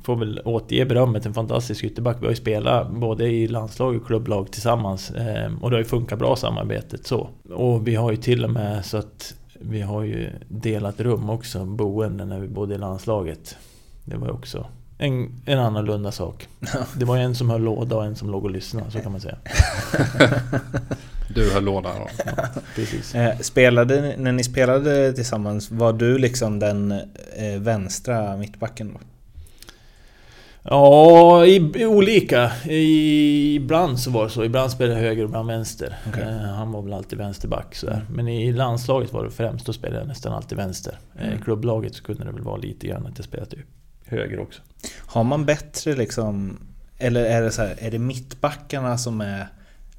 [0.04, 1.26] får väl återge berömmet.
[1.26, 2.16] En fantastisk ytterback.
[2.20, 5.10] Vi har ju spelat både i landslag och klubblag tillsammans.
[5.10, 7.28] Eh, och det har ju funkat bra samarbetet så.
[7.54, 11.64] Och vi har ju till och med så att vi har ju delat rum också,
[11.64, 13.56] boende, när vi bodde i landslaget.
[14.04, 14.66] Det var också
[14.98, 16.48] en, en annorlunda sak.
[16.96, 19.20] Det var en som höll låda och en som låg och lyssnade, så kan man
[19.20, 19.36] säga.
[21.34, 22.08] Du höll låda då?
[22.26, 23.14] Ja, precis.
[23.14, 26.92] Eh, spelade, när ni spelade tillsammans, var du liksom den
[27.36, 29.00] eh, vänstra mittbacken då?
[30.62, 32.52] Ja, i, i olika.
[32.64, 34.44] I, ibland så var det så.
[34.44, 35.96] Ibland spelade jag höger och ibland vänster.
[36.08, 36.22] Okej.
[36.22, 38.06] Eh, han var väl alltid vänsterback sådär.
[38.10, 40.98] Men i landslaget var det främst, då spelade jag nästan alltid vänster.
[41.18, 41.38] Eh, Mm.
[41.38, 43.66] I klubblaget så kunde det väl vara lite grann att jag spelade typ
[44.06, 44.62] höger också.
[44.98, 46.58] Har man bättre liksom,
[46.98, 49.48] eller är det så här, är det mittbackarna som är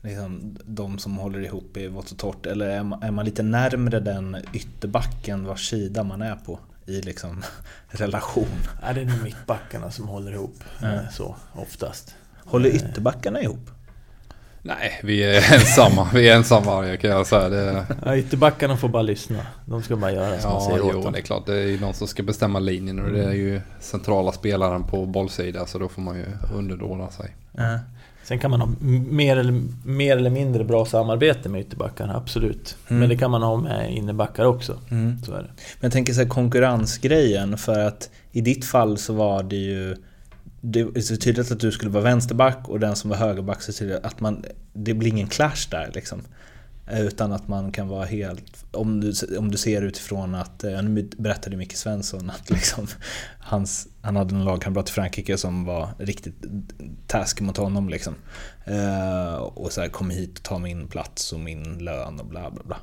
[0.02, 2.46] liksom de som håller ihop i vått och torrt?
[2.46, 7.02] Eller är man, är man lite närmre den ytterbacken vars sida man är på i
[7.02, 7.44] liksom
[7.88, 8.48] relation?
[8.82, 10.64] Ja, det är nog mittbackarna som håller ihop.
[10.82, 11.06] Mm.
[11.12, 12.16] Så, oftast.
[12.46, 13.70] Håller Eh, ytterbackarna ihop?
[14.68, 16.08] Nej, vi är ensamma.
[16.14, 17.50] Vi är ensamma kan jag säga.
[17.50, 19.38] Det, Ja, ytterbackarna får bara lyssna.
[19.66, 21.14] De ska bara göra som man ja, säger åt jo, dem.
[21.14, 21.46] det är klart.
[21.46, 25.06] Det är ju någon som ska bestämma linjen och det är ju centrala spelaren på
[25.06, 26.26] bollsida så då får man ju
[26.56, 27.36] underordna sig.
[27.52, 27.80] Ja.
[28.24, 28.70] Sen kan man ha
[29.10, 32.78] mer eller, mer eller mindre bra samarbete med ytterbackarna, absolut.
[32.88, 33.00] Mm.
[33.00, 34.80] Men det kan man ha med innebackar också.
[34.92, 35.20] Mm.
[35.24, 35.50] Så är det.
[35.50, 39.96] Men jag tänker så här konkurrensgrejen för att i ditt fall så var det ju
[40.62, 43.74] det är så tydligt att du skulle vara vänsterback och den som var högerback så
[43.74, 46.22] tydligt att man Det blir ingen clash där liksom.
[46.92, 51.10] Utan att man kan vara helt Om du, om du ser utifrån att eh, Nu
[51.18, 52.88] berättade Micke Svensson att liksom
[53.40, 56.36] hans, Han hade en lagkamrat i Frankrike som var riktigt
[57.08, 58.16] taskig mot honom liksom.
[58.66, 62.52] Eh, Och så här, kom hit och ta min plats och min lön och bla
[62.52, 62.78] bla bla.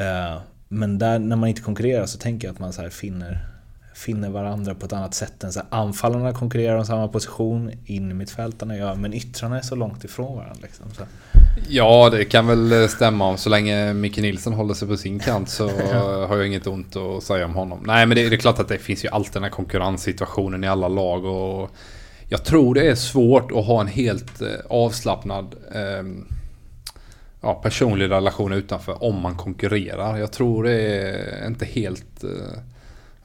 [0.00, 3.49] Eh, Men där när man inte konkurrerar så tänker jag att man så här finner
[4.00, 8.10] finner varandra på ett annat sätt än så här, anfallarna konkurrerar om samma position, in
[8.10, 10.58] i mittfältarna gör, men yttrarna är så långt ifrån varandra.
[10.62, 11.02] Liksom, så.
[11.68, 15.48] Ja, det kan väl stämma om så länge Micke Nilsson håller sig på sin kant
[15.48, 15.68] så
[16.26, 17.82] har jag inget ont att säga om honom.
[17.86, 20.68] Nej, men det, det är klart att det finns ju alltid den här konkurrenssituationen i
[20.68, 21.70] alla lag och
[22.28, 26.26] jag tror det är svårt att ha en helt eh, avslappnad ehm,
[27.40, 30.18] ja, personlig relation utanför om man konkurrerar.
[30.18, 32.60] Jag tror det är inte helt eh,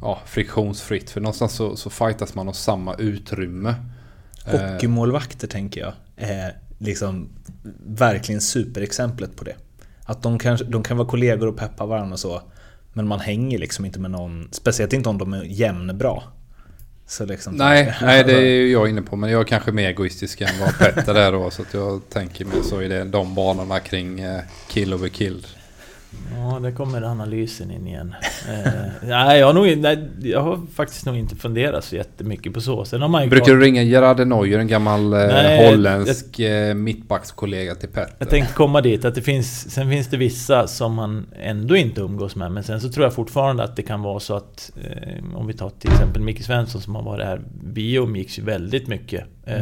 [0.01, 3.75] ja, friktionsfritt för någonstans så, så fightas man om samma utrymme.
[4.45, 7.29] Eh, Hockeymålvakter tänker jag är liksom
[7.85, 9.55] verkligen superexemplet på det.
[10.03, 12.41] Att de kan, de kan vara kollegor och peppa varandra och så,
[12.93, 16.21] men man hänger liksom inte med någon, speciellt inte om de är jämnbra.
[17.07, 19.15] Så liksom, Nej, nej, det är ju jag inne på.
[19.15, 21.51] Men jag är kanske mer egoistisk än vad Petter är då.
[21.51, 25.47] Så att jag tänker mer så i det, de banorna kring eh, kill over kill.
[26.37, 28.15] Ja, där kommer analysen in igen.
[28.49, 28.71] Eh,
[29.03, 32.85] nej, jag har, nog, nej, jag har faktiskt nog inte funderat så jättemycket på så.
[32.85, 37.75] Sen har man Brukar du ringa Gerard Neuer, en gammal eh, Nej, holländsk eh, mittbackskollega
[37.75, 38.15] till Petter?
[38.19, 42.01] Jag tänkte komma dit, att det finns, sen finns det vissa som man ändå inte
[42.01, 42.51] umgås med.
[42.51, 45.53] Men sen så tror jag fortfarande att det kan vara så att eh, om vi
[45.53, 47.41] tar till exempel Micke Svensson som har varit här.
[47.63, 49.55] Vi umgicks ju väldigt mycket eh,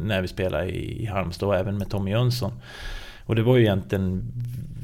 [0.00, 2.52] när vi spelade i Halmstad även med Tommy Jönsson.
[3.26, 4.32] Och det var ju egentligen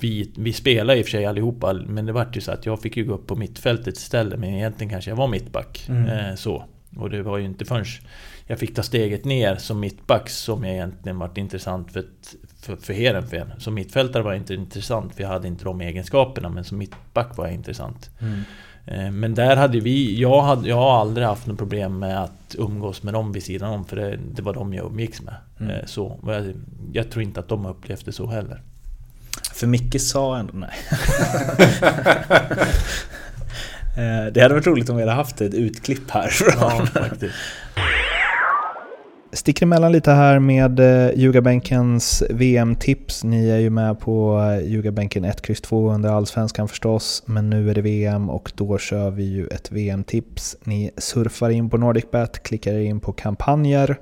[0.00, 2.82] vi, vi spelade i och för sig allihopa men det vart ju så att jag
[2.82, 5.86] fick ju gå upp på mittfältet istället men egentligen kanske jag var mittback.
[5.88, 6.08] Mm.
[6.08, 6.64] Eh, så.
[6.96, 7.84] Och det var ju inte förrän
[8.46, 12.04] jag fick ta steget ner som mittback som jag egentligen vart intressant för,
[12.60, 13.52] för, för Heerenveen.
[13.58, 17.36] Som mittfältare var jag inte intressant för jag hade inte de egenskaperna men som mittback
[17.36, 18.10] var jag intressant.
[18.20, 18.40] Mm.
[18.86, 22.54] Eh, Men där hade vi, jag, hade, jag har aldrig haft något problem med att
[22.58, 25.34] umgås med dem vid sidan om för det, det var de jag umgicks med.
[25.60, 25.70] Mm.
[25.72, 26.52] Eh, Så, jag,
[26.92, 28.60] jag tror inte att de upplevde det så heller.
[29.54, 30.70] För Micke sa ändå nej.
[33.96, 36.32] Eh, Det hade varit roligt om vi hade haft ett utklipp här.
[36.60, 37.34] Ja, faktiskt.
[39.32, 43.24] Sticker emellan lite här med eh, Ljugarbänkens VM-tips.
[43.24, 47.22] Ni är ju med på eh, Ljugarbänken 1, X 2 under Allsvenskan förstås.
[47.26, 50.56] Men nu är det VM och då kör vi ju ett VM-tips.
[50.64, 53.96] Ni surfar in på NordicBet, klickar in på kampanjer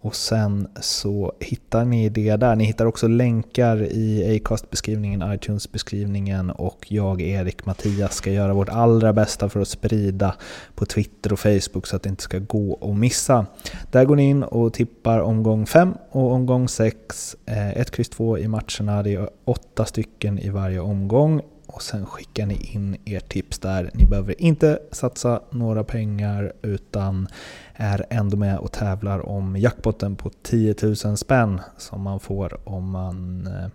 [0.00, 2.56] och sen så hittar ni det där.
[2.56, 9.12] Ni hittar också länkar i Acast-beskrivningen, iTunes-beskrivningen och jag, Erik, Mattias ska göra vårt allra
[9.12, 10.34] bästa för att sprida
[10.74, 13.46] på Twitter och Facebook så att det inte ska gå att missa.
[13.90, 17.36] Där går ni in och tippar omgång 5 och omgång 6.
[17.46, 19.02] 1, X 2 i matcherna.
[19.02, 21.42] Det är åtta stycken i varje omgång.
[21.66, 23.90] Och sen skickar ni in er tips där.
[23.94, 27.28] Ni behöver inte satsa några pengar utan
[27.74, 32.90] är ändå med och tävlar om jackpotten på 10 000 spänn som man får om
[32.90, 33.68] man eh,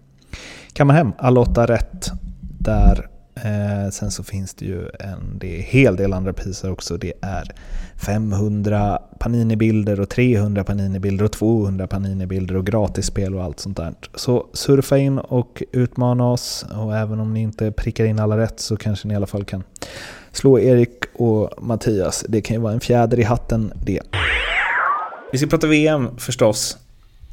[0.73, 2.12] kammar hem alla åtta rätt
[2.60, 3.11] där.
[3.35, 6.97] Eh, sen så finns det ju en det hel del andra priser också.
[6.97, 7.51] Det är
[7.95, 13.93] 500 Panini-bilder och 300 Panini-bilder och 200 Panini-bilder och gratisspel och allt sånt där.
[14.15, 18.59] Så surfa in och utmana oss och även om ni inte prickar in alla rätt
[18.59, 19.63] så kanske ni i alla fall kan
[20.31, 22.25] slå Erik och Mattias.
[22.29, 24.01] Det kan ju vara en fjäder i hatten det.
[25.31, 26.77] Vi ska prata VM förstås.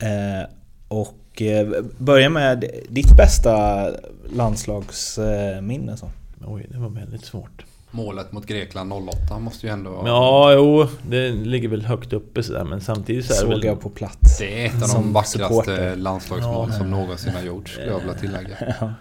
[0.00, 0.50] Eh,
[0.88, 3.86] och eh, börja med ditt bästa
[4.32, 5.96] landslagsminne.
[5.96, 6.10] Så.
[6.46, 7.64] Oj, det var väldigt svårt.
[7.90, 10.02] Målet mot Grekland 08 måste ju ändå...
[10.06, 13.64] Ja, jo, det ligger väl högt uppe sådär men samtidigt så är Såg det väl...
[13.64, 14.38] jag på plats.
[14.38, 15.96] Det är ett av Som de vackraste supporter.
[15.96, 16.78] landslagsmål Ja.
[16.78, 18.56] som någonsin har gjorts, skulle jag vilja tillägga.
[18.80, 18.92] Ja.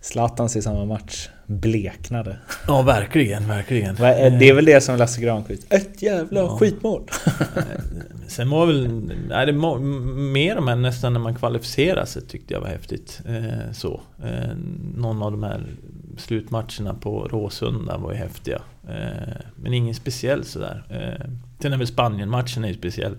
[0.00, 2.36] Zlatans i samma match bleknade.
[2.66, 3.96] Ja, verkligen, verkligen.
[3.96, 5.72] Är- Det är väl det som Lasse Granqvist...
[5.72, 6.58] Ett jävla Ja.
[6.58, 7.02] skitmål!
[8.28, 9.10] Sen var väl...
[9.28, 9.78] Nej, det må,
[10.32, 13.20] mer om än nästan när man kvalificerade sig tyckte jag var häftigt.
[13.28, 14.00] Eh, så.
[14.24, 14.56] Eh,
[14.96, 15.66] någon av de här
[16.18, 18.62] slutmatcherna på Råsunda var ju häftiga.
[18.88, 20.84] Eh, men ingen speciell sådär.
[20.90, 21.30] Eh,
[21.62, 23.16] sen är väl Spanien-matchen är ju speciell.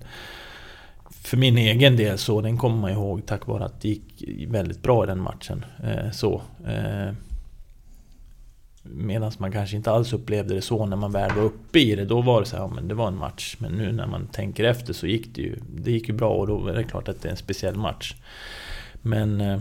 [1.10, 4.82] För min egen del så, den kommer man ihåg tack vare att det gick väldigt
[4.84, 5.66] bra i den matchen.
[5.84, 6.42] Eh, så.
[6.68, 7.14] Eh,
[9.16, 12.06] Medan man kanske inte alls upplevde det så när man väl var uppe i det.
[12.06, 13.56] Då var det så här, ja men det var en match.
[13.60, 16.48] Men nu när man tänker efter så gick det ju, det gick ju bra och
[16.48, 18.16] då är det klart att det är en speciell match.
[19.02, 19.42] Men...
[19.42, 19.60] Eh,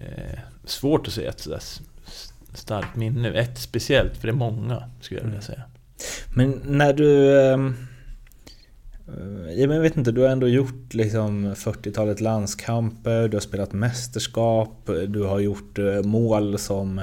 [0.00, 1.62] eh, svårt att säga ett sådär
[2.54, 3.28] starkt minne.
[3.28, 5.62] Ett speciellt, för det är många skulle jag vilja säga.
[6.36, 7.38] Men när du...
[7.40, 7.58] eh,
[9.56, 15.22] Jag vet inte, du har ändå gjort liksom 40-talet landskamper, du har spelat mästerskap, du
[15.22, 17.00] har gjort eh, mål som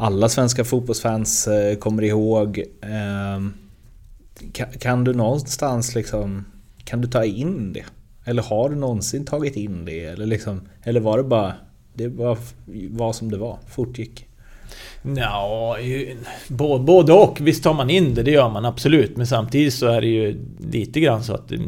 [0.00, 2.64] alla svenska fotbollsfans eh, kommer ihåg.
[2.82, 3.52] Ehm,
[4.52, 6.44] kan, kan du någonstans liksom...
[6.84, 7.84] Kan du ta in det?
[8.24, 10.04] Eller har du någonsin tagit in det?
[10.04, 11.54] Eller, liksom, eller var det bara...
[11.94, 12.38] Det var,
[12.90, 14.26] var som det var, fortgick?
[15.16, 15.76] Ja,
[16.48, 17.38] bo- både och.
[17.40, 19.16] Visst tar man in det, det gör man absolut.
[19.16, 21.58] Men samtidigt så är det ju lite grann så att det,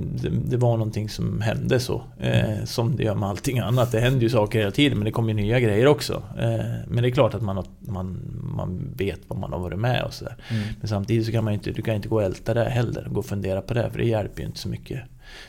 [0.44, 2.02] det, var någonting som hände så.
[2.20, 3.92] Eh, som det gör med allting annat.
[3.92, 6.22] Det händer ju saker hela tiden men det kommer ju nya grejer också.
[6.38, 8.20] Eh, men det är klart att man, har, man,
[8.56, 10.36] man vet vad man har varit med och sådär.
[10.50, 10.62] Mm.
[10.80, 13.06] Men samtidigt så kan man ju inte, du kan inte gå och älta det heller.
[13.10, 15.00] Gå och fundera på det för det hjälper ju inte så mycket.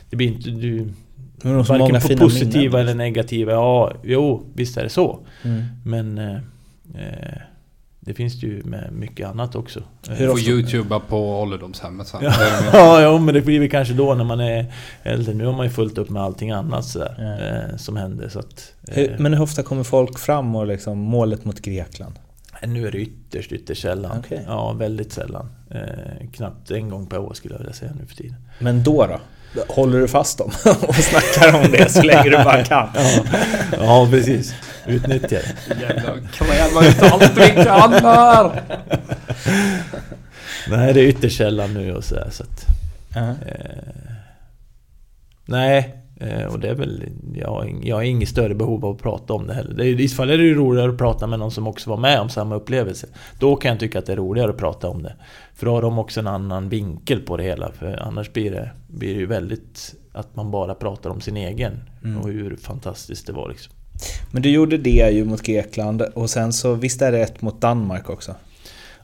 [0.09, 0.49] Det blir inte...
[0.49, 0.89] Du,
[1.43, 2.79] varken på positiva minnen.
[2.79, 3.51] eller negativa.
[3.51, 5.19] Ja, jo, visst är det så.
[5.43, 5.63] Mm.
[5.85, 6.35] Men eh,
[6.95, 7.41] eh,
[8.05, 9.83] det finns det ju med mycket annat också.
[10.09, 12.19] Hur Du får youtuba på ålderdomshemmet sen.
[12.73, 14.65] Ja, ja, men det blir väl kanske då när man är
[15.03, 15.33] äldre.
[15.33, 17.71] Nu har man ju fullt upp med allting annat sådär, Ja.
[17.71, 18.29] eh, som händer.
[18.29, 22.13] Så att, eh, Hur, men hur ofta kommer folk fram och liksom målet mot Grekland?
[22.67, 24.17] Nu är det ytterst, ytterst sällan.
[24.19, 24.43] Okej.
[24.47, 25.49] Ja, väldigt sällan.
[25.69, 28.35] Eh, knappt en gång per år skulle jag vilja säga nu för tiden.
[28.59, 29.19] Men då då?
[29.67, 30.51] Håller du fast dem
[30.87, 32.87] och snackar om det så länge du bara kan?
[32.95, 33.23] Ja,
[33.71, 34.53] ja precis.
[34.87, 35.75] Utnyttja det.
[35.81, 38.61] Jävla kräma ut allt vi kan här!
[40.67, 42.27] Nej, det är ytterst sällan nu och sådär.
[42.31, 42.65] Så att,
[43.15, 43.29] Ja.
[43.29, 43.35] Eh,
[45.45, 45.95] nej,
[46.49, 47.03] och det är väl...
[47.33, 49.83] Jag jag har inget större behov av att prata om det heller.
[49.83, 52.19] I så fall är det ju roligare att prata med någon som också var med
[52.19, 53.07] om samma upplevelse.
[53.39, 55.15] Då kan jag tycka att det är roligare att prata om det.
[55.53, 57.71] För då har de också en annan vinkel på det hela.
[57.71, 59.95] För annars blir det, blir det ju väldigt...
[60.15, 61.79] Att man bara pratar om sin egen.
[62.03, 62.17] Mm.
[62.17, 63.73] Och hur fantastiskt det var liksom.
[64.31, 67.61] Men du gjorde det ju mot Grekland och sen så visst är det ett mot
[67.61, 68.35] Danmark också?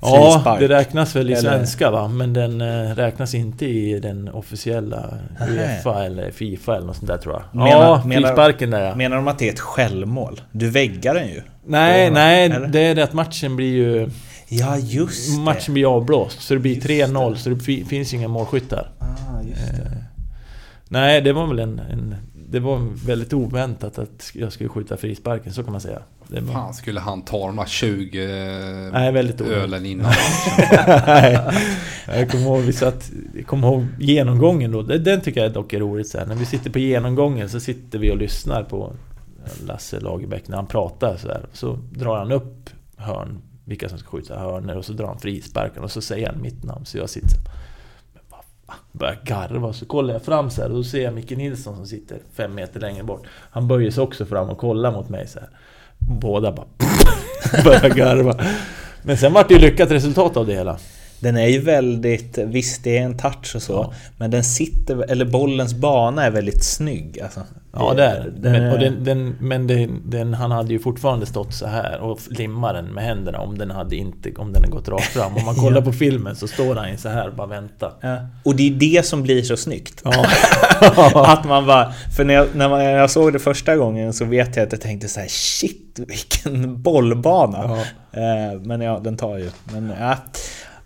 [0.02, 0.60] Ja, Frispark.
[0.60, 2.08] det räknas väl i Eller- svenska va?
[2.08, 5.18] Men den eh, räknas inte i den officiella.
[5.50, 7.44] Uefa eller Fifa eller något sånt där tror jag.
[7.64, 8.96] Menar- ja, menar- frisparken där ja.
[8.96, 10.42] Menar de att det är ett självmål?
[10.52, 11.42] Du väggar den ju.
[11.66, 12.68] Nej, På- nej, eller?
[12.68, 14.10] det är det att matchen blir ju...
[14.48, 15.42] Ja, just det.
[15.42, 16.42] Matchen blir avblåst.
[16.42, 17.40] Så det blir Just 3-0, det.
[17.40, 18.88] så det fi- finns inga målskyttar.
[19.00, 19.78] Ah, just det.
[19.78, 19.92] Eh,
[20.90, 22.16] nej, det var väl en, en...
[22.52, 26.00] Det var väldigt oväntat att jag skulle skjuta frisparken, så kan man säga.
[26.32, 28.28] Det var, Fan, skulle han ta de här 20
[28.94, 30.12] nej, väldigt ölen innan?
[31.08, 31.40] Nej,
[32.08, 34.82] jag kommer ihåg, vi satt, jag kommer ihåg genomgången då.
[34.82, 36.08] Den, tycker jag dock är roligt.
[36.08, 36.26] Så här.
[36.26, 38.94] När vi sitter på genomgången så sitter vi och lyssnar på
[39.66, 41.18] Lasse Lagerbäck när han pratar.
[41.18, 41.46] Så, här.
[41.54, 45.84] så drar han upp hörn, vilka som ska skjuta hörnor och så drar han frisparken
[45.84, 46.86] och så säger han mitt namn.
[46.86, 47.54] Så jag sitter så här?
[48.92, 49.74] Börjar garva.
[49.74, 52.56] Så kollar jag fram så här och då ser jag Micke Nilsson som sitter fem
[52.56, 53.28] meter längre bort.
[53.30, 55.50] Han böjer sig också fram och kollar mot mig så här.
[56.00, 56.68] Båda bara
[57.64, 58.46] börjar garva.
[59.04, 60.80] Men sen var det ju lyckat resultat av det hela.
[61.20, 62.38] Den är ju väldigt...
[62.38, 63.74] Visst, det är en touch och så.
[63.74, 63.94] Ja.
[64.18, 65.12] Men den sitter...
[65.12, 67.20] Eller bollens bana är väldigt snygg.
[67.22, 67.42] Alltså.
[67.74, 68.52] Ja det är den.
[68.52, 72.20] men, och den, den, men den, den, han hade ju fortfarande stått så här och
[72.30, 75.36] limmat den med händerna om den hade inte om den hade gått rakt fram.
[75.38, 75.86] Om man kollar Ja.
[75.86, 77.94] på filmen så står han ju så här och bara väntar.
[78.02, 78.18] Ja.
[78.44, 80.02] Och det är det som blir så snyggt.
[80.04, 80.26] Ja.
[81.26, 81.94] att man bara...
[82.18, 84.72] För när jag, när, man, när jag såg det första gången så vet jag att
[84.72, 87.58] jag tänkte så här: shit vilken bollbana.
[88.12, 88.20] Ja.
[88.22, 89.50] Eh, Men ja, den tar ju.
[89.74, 90.16] Men ja.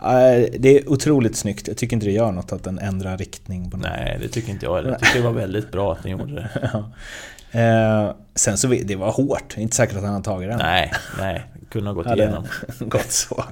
[0.03, 1.67] Eh, Det är otroligt snyggt.
[1.67, 3.87] Jag tycker inte det gör något att den ändrar riktning på något.
[3.97, 4.89] Nej, det tycker inte jag heller.
[4.89, 6.69] Jag tycker det var väldigt bra att ni gjorde det.
[6.73, 6.91] Ja.
[7.59, 9.57] Eh, Sen så, det var hårt.
[9.57, 10.57] Inte säkert att han har tagit den.
[10.59, 11.43] Nej, nej.
[11.71, 12.45] Kunde ha gått Hade igenom.
[12.79, 13.43] gått så.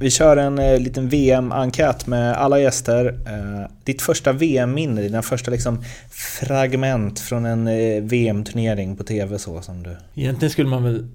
[0.00, 3.06] Vi kör en eh, liten VM-enkät med alla gäster.
[3.26, 9.60] Eh, ditt första VM-minne, dina första liksom fragment från en eh, VM-turnering på TV så
[9.62, 9.96] som du...
[10.14, 11.08] Egentligen skulle man väl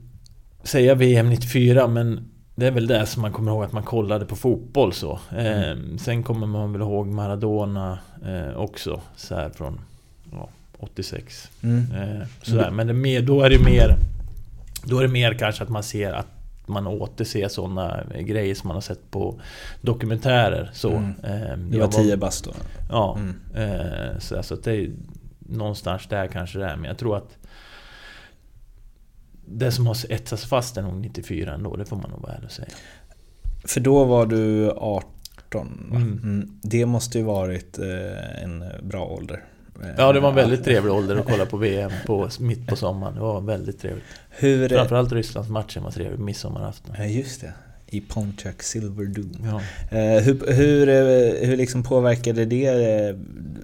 [0.64, 4.26] säga VM 94 men det är väl det som man kommer ihåg att man kollade
[4.26, 5.20] på fotboll så.
[5.32, 5.92] Mm.
[5.92, 9.80] Eh, sen kommer man väl ihåg Maradona eh, också så här från
[10.32, 10.50] ja,
[10.80, 11.50] 86.
[11.64, 11.92] Mm.
[11.92, 12.64] Eh, sådär.
[12.64, 12.76] Mm.
[12.76, 13.98] Men det mer, då är det mer
[14.84, 16.28] Då är det mer kanske att man ser att
[16.66, 19.40] man återser sådana grejer som man har sett på
[19.82, 20.70] dokumentärer.
[20.74, 21.14] Så, mm.
[21.24, 22.52] eh, det var 10 bast då?
[22.90, 23.18] Ja.
[23.18, 23.36] Mm.
[23.56, 24.90] Eh, så, alltså, det är
[25.40, 26.76] någonstans där kanske det är.
[26.76, 27.38] Men jag tror att
[29.48, 32.34] det som har etsat sig fast är nog 94 ändå, det får man nog vara
[32.34, 32.68] ärlig och säga.
[33.66, 36.04] För då var du 18 mm.
[36.24, 36.60] mm.
[36.62, 39.44] Det måste ju varit eh, en bra ålder.
[39.98, 43.14] Ja, det var en väldigt trevlig ålder att kolla på VM på, mitt på sommaren.
[43.14, 44.06] Det var väldigt trevligt.
[44.30, 46.96] Hur, Framförallt Rysslandsmatchen var trevlig, midsommarafton.
[46.98, 47.54] Ja, just det.
[47.88, 49.32] I Pontiac Silver Doom.
[49.44, 49.62] Ja.
[49.98, 53.16] Eh, hur hur, eh, hur liksom påverkade det eh,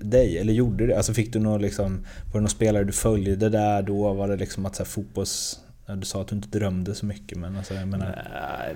[0.02, 0.38] dig?
[0.38, 0.98] Eller gjorde det?
[0.98, 4.14] Alltså fick du någon liksom, var det någon spelare du följde där då?
[4.14, 5.60] Var det liksom att så här, fotbolls
[5.96, 8.20] du sa att du inte drömde så mycket men alltså, jag menar...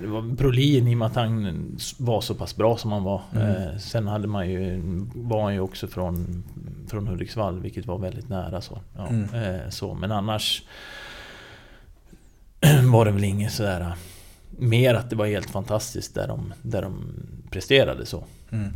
[0.00, 3.22] Det var Brolin i och med att han var så pass bra som han var.
[3.32, 3.46] Mm.
[3.46, 4.80] Eh, sen hade man ju,
[5.14, 6.44] var han ju också från,
[6.88, 8.80] från Hudiksvall vilket var väldigt nära så.
[8.96, 9.34] Ja, mm.
[9.34, 9.94] eh, så.
[9.94, 10.62] Men annars
[12.92, 13.94] var det väl inget sådär...
[14.60, 17.04] Mer att det var helt fantastiskt där de, där de
[17.50, 18.24] presterade så.
[18.50, 18.72] Mm.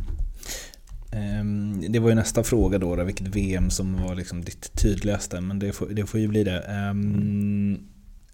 [1.15, 5.41] Um, det var ju nästa fråga då, då, vilket VM som var liksom ditt tydligaste,
[5.41, 6.89] men det får, det får ju bli det.
[6.91, 7.87] Um,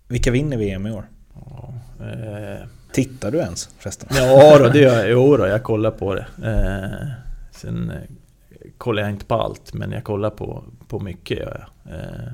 [0.09, 1.05] vilka vinner VM i år?
[1.33, 2.67] Ja, eh...
[2.91, 4.09] Tittar du ens förresten?
[4.11, 5.09] Ja, då, det gör jag.
[5.09, 6.25] Jo då, jag kollar på det.
[6.43, 7.07] Eh,
[7.51, 7.97] sen eh,
[8.77, 11.37] kollar jag inte på allt, men jag kollar på, på mycket.
[11.37, 11.95] Gör jag.
[11.95, 12.31] Eh.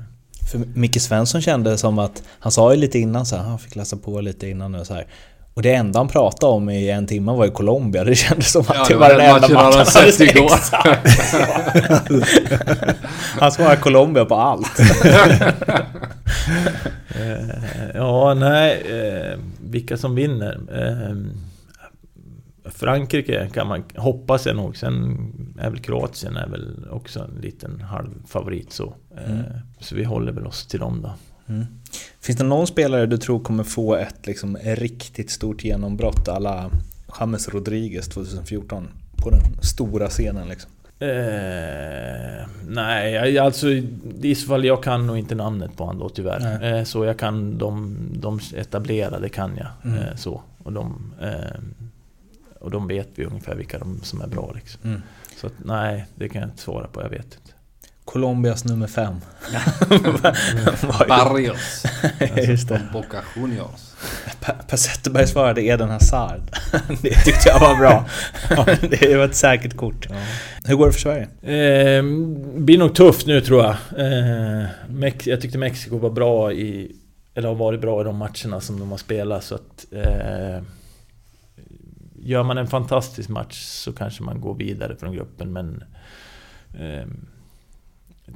[0.50, 3.76] För Micke Svensson kände som att, han sa ju lite innan så här, han fick
[3.76, 5.06] läsa på lite innan och så här.
[5.56, 8.04] Och det enda han pratade om i en timme var ju Colombia.
[8.04, 10.50] Det kändes som att ja, det var den enda matchen han hade sett igår.
[13.40, 14.80] han svarade Colombia på allt.
[17.14, 17.48] Eh,
[17.94, 18.82] ja, nej.
[18.90, 20.60] Eh, vilka som vinner?
[20.72, 21.16] Eh,
[22.70, 24.76] Frankrike kan man hoppas jag nog.
[24.76, 25.16] Sen
[25.58, 28.94] är väl Kroatien är väl också en liten halvfavorit så.
[29.26, 29.42] Mm.
[29.80, 31.14] Så vi håller väl oss till dem då.
[31.48, 31.66] Mm.
[32.20, 36.70] Finns det någon spelare du tror kommer få ett liksom, riktigt stort genombrott alla
[37.20, 40.70] James Rodriguez 2014 på den stora scenen liksom?
[40.98, 43.68] Eh, nej, alltså
[44.22, 46.74] i så fall jag kan nog inte namnet på honom då tyvärr.
[46.74, 49.68] Eh, så jag kan de, de etablerade kan jag.
[49.92, 49.98] Mm.
[49.98, 50.42] Eh, så.
[50.62, 51.60] Och de, eh,
[52.60, 54.80] och de vet vi ungefär vilka de som är bra liksom.
[54.84, 55.02] Mm.
[55.36, 57.45] Så att, nej, det kan jag inte svara på, jag vet inte.
[58.06, 59.14] Colombias nummer fem.
[61.08, 61.84] Barrios.
[62.48, 62.82] Just det.
[62.92, 63.94] Boca Juniors.
[64.68, 66.40] Per Zetterberg svarade Eden Hazard.
[67.02, 68.04] det tyckte jag var bra.
[68.90, 70.06] det var ett säkert kort.
[70.10, 70.16] Ja.
[70.64, 71.28] Hur går det för Sverige?
[71.42, 72.02] Eh,
[72.56, 73.76] blir nog tufft nu tror jag.
[73.98, 74.68] Eh,
[75.24, 76.96] jag tyckte Mexiko var bra i...
[77.34, 79.86] Eller har varit bra i de matcherna som de har spelat så att...
[79.92, 80.62] Eh,
[82.18, 85.84] gör man en fantastisk match så kanske man går vidare från gruppen men...
[86.74, 87.06] Eh,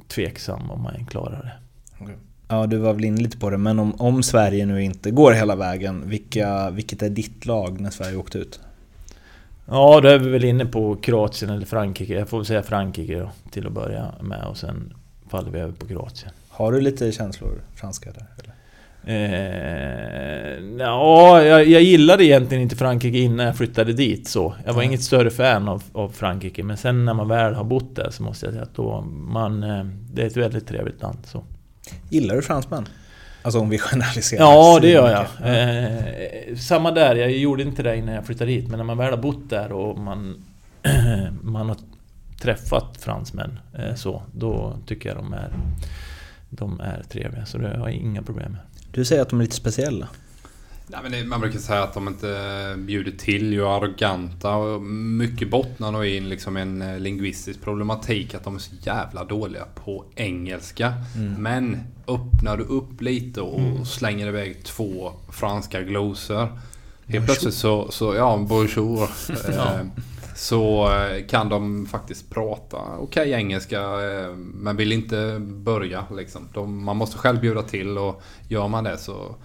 [0.07, 2.03] tveksam om man klarar det.
[2.03, 2.15] Okay.
[2.47, 5.31] Ja, du var väl inne lite på det, men om, om Sverige nu inte går
[5.31, 8.59] hela vägen, vilka, vilket är ditt lag när Sverige åkte ut?
[9.65, 12.13] Ja, då är vi väl inne på Kroatien eller Frankrike.
[12.13, 14.93] Jag får väl säga Frankrike då, till att börja med och sen
[15.29, 16.31] faller vi över på Kroatien.
[16.49, 18.27] Har du lite känslor franska där?
[18.43, 18.53] Eller?
[19.03, 24.55] Eh, ja, jag, jag gillade egentligen inte Frankrike innan jag flyttade dit så.
[24.65, 24.89] Jag var mm.
[24.89, 26.63] inget större fan av, av, Frankrike.
[26.63, 29.63] Men sen när man väl har bott där så måste jag säga att då man...
[29.63, 31.43] Eh, det är ett väldigt trevligt land så.
[32.09, 32.85] Gillar du fransmän?
[33.41, 34.41] Alltså om vi generaliserar.
[34.41, 35.27] Ja, det gör jag.
[35.55, 38.69] Eh, samma där, jag gjorde inte det innan jag flyttade hit.
[38.69, 40.45] Men när man väl har bott där och man,
[41.41, 41.77] man har
[42.41, 45.49] träffat fransmän eh, så, då tycker jag de är,
[46.49, 47.45] de är trevliga.
[47.45, 48.61] Så det har jag inga problem med.
[48.91, 50.07] Du säger att de är lite speciella.
[50.87, 55.49] Nej, men det, man brukar säga att de inte bjuder till, är arroganta och mycket
[55.49, 60.05] bottnar nog i liksom en eh, lingvistisk problematik att de är så jävla dåliga på
[60.15, 60.93] engelska.
[61.15, 61.33] Mm.
[61.33, 61.77] Men
[62.07, 63.85] öppnar du upp lite och mm.
[63.85, 66.59] slänger iväg två franska glosor.
[67.07, 69.09] Helt plötsligt så, så ja, bonjour.
[69.49, 69.81] Eh,
[70.35, 73.81] så eh, kan de faktiskt prata okej okay, engelska
[74.35, 76.49] men vill inte börja liksom.
[76.53, 79.35] De, man måste själv bjuda till och gör man det så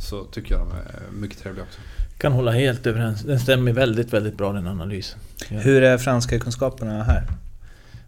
[0.00, 1.80] så tycker jag de är mycket trevliga också.
[2.18, 3.22] Kan hålla helt överens.
[3.22, 5.20] Den stämmer väldigt, väldigt bra den analysen.
[5.50, 5.58] Ja.
[5.58, 7.26] Hur är franska kunskaperna här?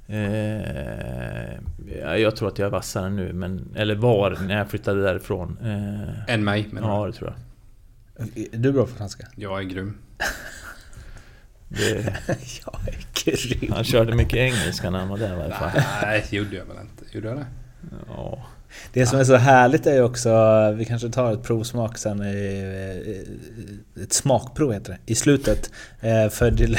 [0.06, 1.60] Eh,
[2.20, 5.58] jag tror att jag är vassare nu, men, eller var när jag flyttade därifrån.
[5.62, 7.38] Eh, Än mig menar Ja, det tror jag.
[8.54, 9.26] Är du bra på franska?
[9.36, 9.98] Jag är grym.
[11.76, 12.16] Det,
[12.64, 13.72] jag är grym.
[13.72, 15.70] han körde mycket engelska när han var där i alla fall.
[16.02, 17.16] Nej, gjorde jag väl inte.
[17.16, 17.46] Gjorde jag det?
[18.08, 18.46] Ja.
[18.92, 20.30] Det som är så härligt är ju också,
[20.76, 23.24] vi kanske tar ett provsmak sen, i,
[24.02, 25.70] ett smakprov heter det, i slutet.
[26.00, 26.76] Eh, för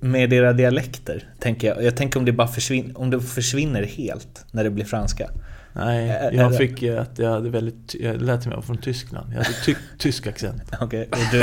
[0.00, 1.84] med era dialekter, tänker jag.
[1.84, 5.30] Jag tänker om det bara försvinner, om det försvinner helt när det blir franska.
[5.76, 7.94] Nej, jag fick eh, att jag hade väldigt...
[8.00, 9.26] Jag lät var från Tyskland.
[9.32, 10.62] Jag hade ty, tysk accent.
[10.80, 11.38] Okej, och du?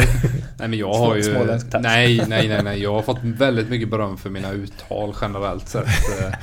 [0.57, 1.33] Nej men jag har ju...
[1.79, 2.81] Nej, nej, nej, nej.
[2.83, 5.85] Jag har fått väldigt mycket beröm för mina uttal generellt sett.
[5.85, 6.33] eh,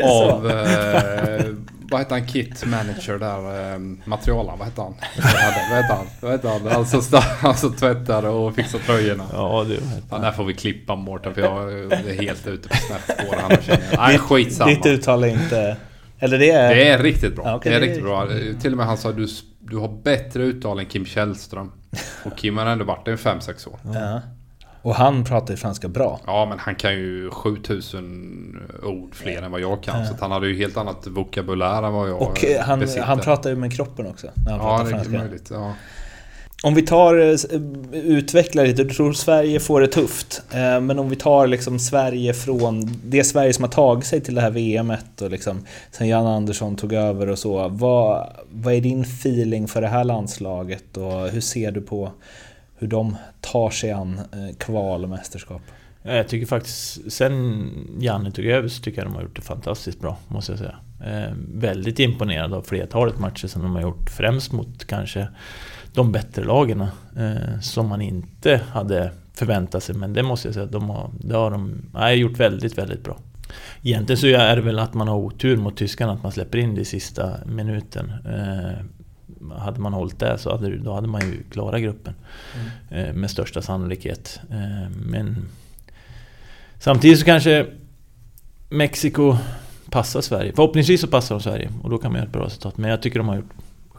[0.10, 0.50] av...
[0.50, 1.46] Eh,
[1.90, 2.26] vad heter han?
[2.26, 3.72] Kit Manager där.
[3.74, 4.94] Eh, materialen, vad heter han?
[5.16, 6.06] Vad heter han?
[6.20, 6.68] Vad heter han?
[6.68, 9.24] Alltså, alltså tvättade och fixade tröjorna.
[9.32, 9.78] Ja, du.
[10.10, 13.36] Ja, där får vi klippa Mårten för jag är helt ute på snett spår.
[13.96, 14.70] Nej, skitsamma.
[14.70, 15.76] Ditt uttal är inte...
[16.24, 16.74] Eller det är...
[16.74, 17.44] Det är riktigt bra.
[17.46, 18.28] Ja, okej, det är det är- riktigt bra.
[18.60, 19.26] Till och med han sa du,
[19.60, 21.72] du har bättre uttal än Kim Källström.
[22.24, 23.78] Och Kim har ändå varit en 5-6 år.
[23.94, 24.20] Ja.
[24.82, 26.20] Och han pratar ju franska bra.
[26.26, 30.06] Ja, men han kan ju 7000 ord fler än vad jag kan.
[30.06, 33.02] Så att han hade ju helt annat vokabulär än vad jag Och eh, han, besitter.
[33.02, 34.26] han pratar ju med kroppen också.
[34.46, 35.18] När han Ja, pratar det är franska.
[35.18, 35.50] möjligt.
[35.52, 35.72] Ja.
[36.64, 40.42] Om vi tar, eh, eh, utvecklar lite, du tror Sverige får det tufft.
[40.52, 44.34] Eh, men om vi tar liksom Sverige från det Sverige som har tagit sig till
[44.34, 47.68] det här VMet och liksom sen Jan Andersson tog över och så.
[47.68, 52.12] Vad, vad är din feeling för det här landslaget och hur ser du på
[52.78, 54.20] hur de tar sig an
[54.58, 55.62] kval och mästerskap?
[56.02, 60.00] Jag tycker faktiskt, sen Janne tog över så tycker jag de har gjort det fantastiskt
[60.00, 60.76] bra, måste jag säga.
[61.04, 65.28] Eh, väldigt imponerad av flertalet matcher som de har gjort, främst mot kanske
[65.94, 66.80] de bättre lagen
[67.16, 69.94] eh, som man inte hade förväntat sig.
[69.94, 73.18] Men det måste jag säga, de har, det har de nej, gjort väldigt, väldigt bra.
[73.82, 76.74] Egentligen så är det väl att man har otur mot tyskarna, att man släpper in
[76.74, 78.12] det i sista minuten.
[78.26, 78.84] Eh,
[79.58, 82.14] hade man hållit det så hade, då hade man ju klarat gruppen.
[82.90, 84.40] Eh, med största sannolikhet.
[84.50, 85.48] Eh, men
[86.78, 87.66] samtidigt så kanske
[88.68, 89.36] Mexiko
[89.90, 90.52] passar Sverige.
[90.56, 92.78] Förhoppningsvis så passar de Sverige och då kan man göra ett bra resultat.
[92.78, 93.52] Men jag tycker de har gjort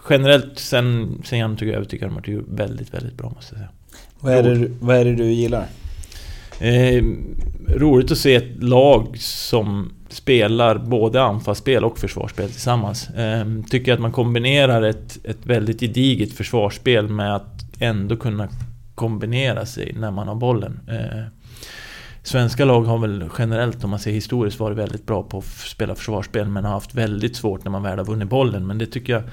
[0.09, 3.55] Generellt sen, sen Janne tog över tycker jag de har gjort väldigt, väldigt bra måste
[3.55, 3.69] jag säga.
[4.19, 5.65] Vad är det, vad är det du gillar?
[6.59, 7.03] Eh,
[7.67, 13.09] roligt att se ett lag som spelar både anfallsspel och försvarsspel tillsammans.
[13.09, 18.49] Eh, tycker att man kombinerar ett, ett väldigt gediget försvarsspel med att ändå kunna
[18.95, 20.79] kombinera sig när man har bollen.
[20.87, 21.23] Eh,
[22.23, 25.95] svenska lag har väl generellt, om man ser historiskt, varit väldigt bra på att spela
[25.95, 28.67] försvarsspel men har haft väldigt svårt när man väl har vunnit bollen.
[28.67, 29.23] Men det tycker jag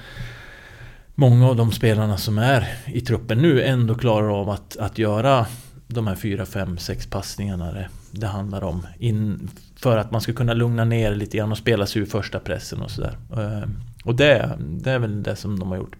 [1.15, 5.45] många av de spelarna som är i truppen nu ändå klarar av att, att göra
[5.87, 8.87] de här fyra, fem, sex passningarna det, det handlar om.
[8.99, 12.39] In, för att man ska kunna lugna ner lite grann och spela sig ur första
[12.39, 13.17] pressen och sådär.
[13.37, 13.69] Eh,
[14.05, 15.95] och det, det är väl det som de har gjort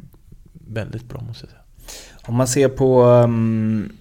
[0.67, 1.61] väldigt bra måste jag säga.
[2.25, 3.03] Om man ser på...
[3.03, 3.91] um,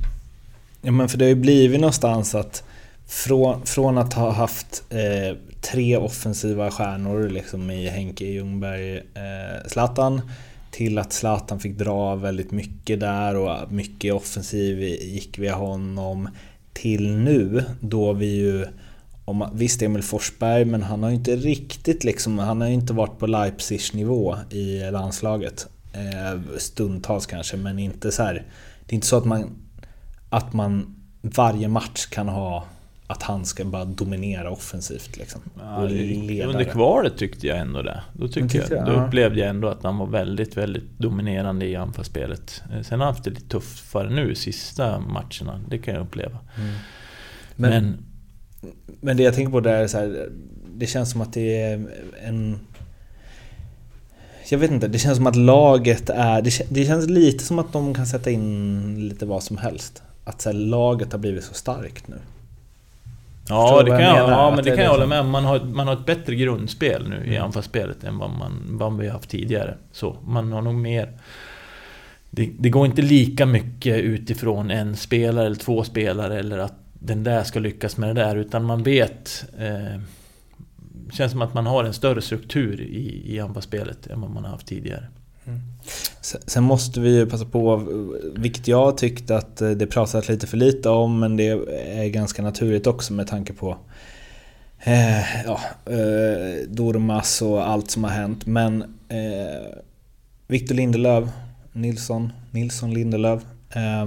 [0.84, 2.64] Ja men för det har ju blivit någonstans att
[3.06, 10.20] från, från att ha haft eh, tre offensiva stjärnor liksom i Henke Ljungberg, eh, Zlatan
[10.72, 16.28] till att Zlatan fick dra väldigt mycket där och mycket offensiv gick via honom
[16.72, 18.66] till nu då vi ju
[19.24, 22.92] om, visst Emil Forsberg men han har ju inte riktigt liksom, han har ju inte
[22.92, 25.66] varit på Leipzig nivå i landslaget.
[25.92, 28.46] Eh, stundtals kanske men inte så här.
[28.86, 29.50] Det är inte så att man
[30.30, 32.64] att man varje match kan ha
[33.12, 35.40] att han ska bara dominera offensivt liksom.
[35.88, 38.02] leda under kvalet tyckte jag ändå det.
[38.12, 39.06] Då, tyckte jag, då Ja.
[39.06, 42.62] upplevde jag ändå att han var väldigt, väldigt dominerande i anfallsspelet.
[42.72, 46.38] Eh, Sen har han haft det lite tuffare nu sista matcherna, det kan jag uppleva.
[46.56, 46.74] Mm.
[47.56, 48.04] Men, Men,
[49.00, 50.28] men, det jag tänker på där är så här,
[50.74, 51.86] det känns som att det är
[52.24, 52.58] en...
[54.50, 56.42] Jag vet inte, det känns som att laget är...
[56.42, 60.02] Det, det känns lite som att de kan sätta in lite vad som helst.
[60.24, 62.16] Att så här, laget har blivit så starkt nu.
[63.52, 64.30] Ja, det kan jag jag, menar?
[64.44, 65.30] ja, men det kan jag hålla som- med om.
[65.30, 67.42] Man har, man har ett bättre grundspel nu i Mm.
[67.44, 69.74] anfallsspelet än vad, man, vad vi har haft tidigare.
[69.92, 71.12] Så man har nog mer...
[72.30, 77.24] Det, det går inte lika mycket utifrån en spelare eller två spelare eller att den
[77.24, 80.00] där ska lyckas med det där utan man vet eh,
[81.12, 84.50] Känns som att man har en större struktur i, i anfallsspelet än vad man har
[84.50, 85.04] haft tidigare.
[86.20, 87.76] Sen- måste vi ju passa på,
[88.36, 91.48] vilket jag tyckte att eh, det pratats lite för lite om, men det
[92.02, 93.76] är ganska naturligt också med tanke på
[94.84, 98.46] eh, ja, eh, Dormas och allt som har hänt.
[98.46, 99.78] Men eh,
[100.46, 101.28] Victor Lindelöf,
[101.72, 104.06] Nilsson, Nilsson Lindelöf, eh,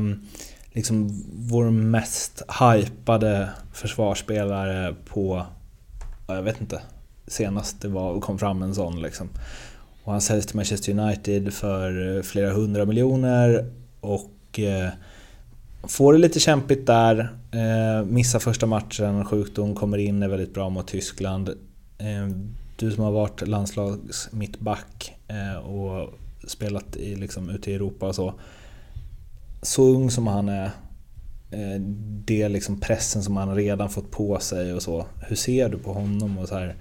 [0.74, 5.46] liksom vår mest hypade försvarsspelare på,
[6.28, 6.82] jag vet inte,
[7.28, 9.30] senast det var, kom fram en sån liksom.
[10.06, 14.90] Och han säljs till Manchester United för eh, flera hundra miljoner och eh,
[15.84, 17.20] får det lite kämpigt där.
[17.52, 21.50] Eh, missar första matchen, sjukdom, kommer in, är väldigt bra mot Tyskland.
[22.76, 25.14] Du som har varit landslags mittback
[25.66, 26.14] och
[26.48, 28.34] spelat i, liksom, ute i Europa och så.
[29.62, 30.72] Så ung som han är,
[32.26, 35.06] det är liksom pressen som han redan fått på sig och så.
[35.28, 36.38] Hur ser du på honom?
[36.38, 36.76] Och så här,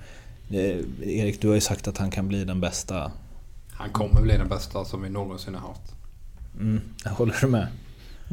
[0.51, 3.13] Erik, du har ju sagt att han kan bli den bästa.
[3.73, 5.95] Han kommer bli den bästa som vi någonsin har haft.
[6.61, 7.67] Mm, håller du med?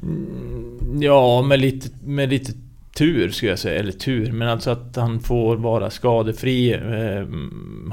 [0.04, 2.54] Mm, ja, med lite, med lite
[2.96, 3.80] tur skulle jag säga.
[3.80, 6.74] Eller tur, men alltså att han får vara skadefri.
[6.74, 7.28] Eh,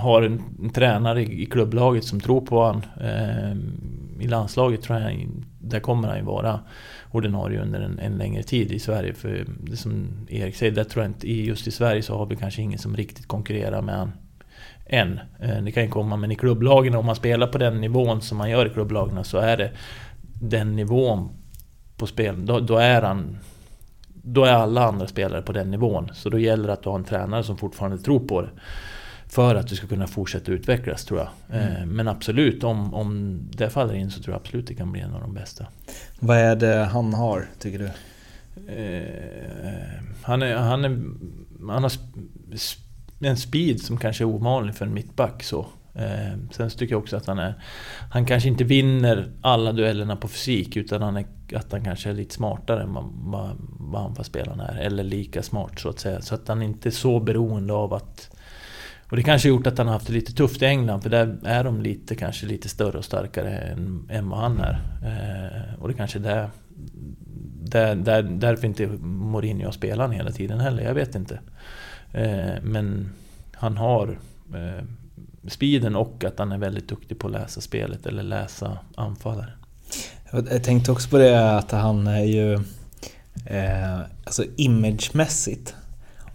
[0.00, 2.82] har en, en tränare i, i, klubblaget som tror på honom.
[3.00, 3.52] Eh,
[4.24, 6.60] I landslaget tror jag där kommer han ju vara
[7.10, 9.14] ordinarie under en, en, längre tid i Sverige.
[9.14, 12.36] För det som Erik säger, där tror jag inte, just i Sverige så har vi
[12.36, 14.12] kanske ingen som riktigt konkurrerar med honom
[14.86, 15.20] än.
[15.40, 18.38] Eh, det kan ju komma, men i klubblagen, om man spelar på den nivån som
[18.38, 19.72] man gör i klubblagen så är det
[20.40, 21.28] den nivån
[21.96, 23.38] på spel, då, då, är han...
[24.22, 26.10] Då är alla andra spelare på den nivån.
[26.14, 28.50] Så då gäller det att du har en tränare som fortfarande tror på det.
[29.28, 31.60] För att du ska kunna fortsätta utvecklas tror jag.
[31.60, 31.88] Eh, mm.
[31.88, 35.14] Men absolut, om, om det faller in så tror jag absolut det kan bli en
[35.14, 35.66] av de bästa.
[36.18, 37.90] Vad är det han har, tycker du?
[38.72, 40.98] Eh, han, är, han, är,
[41.68, 41.92] han har
[43.20, 45.42] en speed som kanske är ovanlig för en mittback.
[45.42, 45.66] Så.
[45.94, 47.54] Eh, sen tycker jag också att han är...
[48.10, 52.14] Han kanske inte vinner alla duellerna på fysik utan han är, att han kanske är
[52.14, 54.78] lite smartare än vad, vad, vad anfallsspelaren är.
[54.78, 56.20] Eller lika smart så att säga.
[56.20, 58.30] Så att han inte är så beroende av att...
[59.10, 61.10] Och det kanske har gjort att han har haft det lite tufft i England för
[61.10, 64.80] där är de lite, kanske lite större och starkare än, än vad han är.
[65.04, 66.50] Eh, och det kanske är där,
[67.62, 71.40] där, där, därför inte Mourinho spelar hela tiden heller, jag vet inte.
[72.12, 73.12] Eh, men
[73.52, 74.18] han har
[74.54, 74.84] eh,
[75.48, 79.52] speeden och att han är väldigt duktig på att läsa spelet eller läsa anfallare.
[80.32, 82.54] Jag tänkte också på det att han är ju
[83.46, 85.74] eh, alltså imagemässigt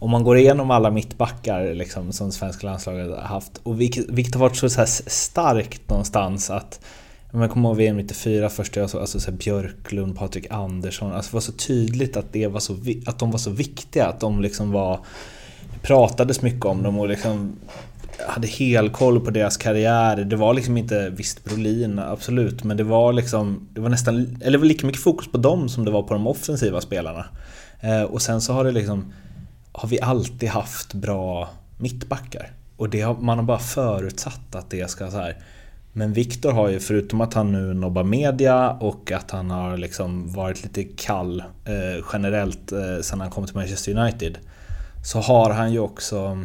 [0.04, 4.36] om man går igenom alla mittbackar liksom, som svenska landslaget har haft och vilket, vilket
[4.36, 6.80] har varit så, så här starkt någonstans att
[7.32, 11.12] jag kommer ihåg VM 94 första jag såg, alltså så Björklund, Patrik Andersson.
[11.12, 14.08] Alltså det var så tydligt att, det var så, att de var så viktiga.
[14.08, 14.99] Att de liksom var...
[15.82, 17.56] pratades mycket om dem och liksom
[18.28, 20.16] hade helkoll på deras karriär.
[20.18, 24.51] Det var liksom inte, visst Brolin, absolut, men det var liksom, det var nästan, eller
[24.51, 27.26] det var lika mycket fokus på dem som det var på de offensiva spelarna.
[27.80, 29.14] Eh, och sen så har det liksom,
[29.74, 32.51] har vi alltid haft bra mittbackar.
[32.78, 35.38] Och det har, man har bara förutsatt att det ska så här.
[35.93, 40.34] Men Viktor har ju, förutom att han nu nobbar media och att han har liksom
[40.34, 44.38] varit lite kall eh, generellt eh, sen han kom till Manchester United.
[45.05, 46.38] Så har han ju också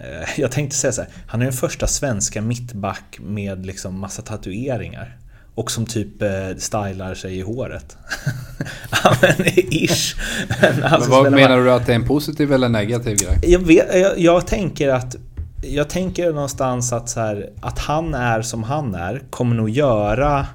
[0.00, 4.22] Eh, jag tänkte säga så här, han är den första svenska mittback med liksom massa
[4.22, 5.16] tatueringar.
[5.58, 6.28] Och som typ eh,
[6.58, 7.96] stylar sig i håret.
[8.90, 10.16] ja men ish.
[10.60, 11.64] Men, alltså, men vad menar man...
[11.64, 13.38] du att det är en positiv eller negativ grej?
[13.42, 15.16] Jag, vet, jag, jag tänker att
[15.62, 20.46] jag tänker någonstans att, så här, att han är som han är kommer nog göra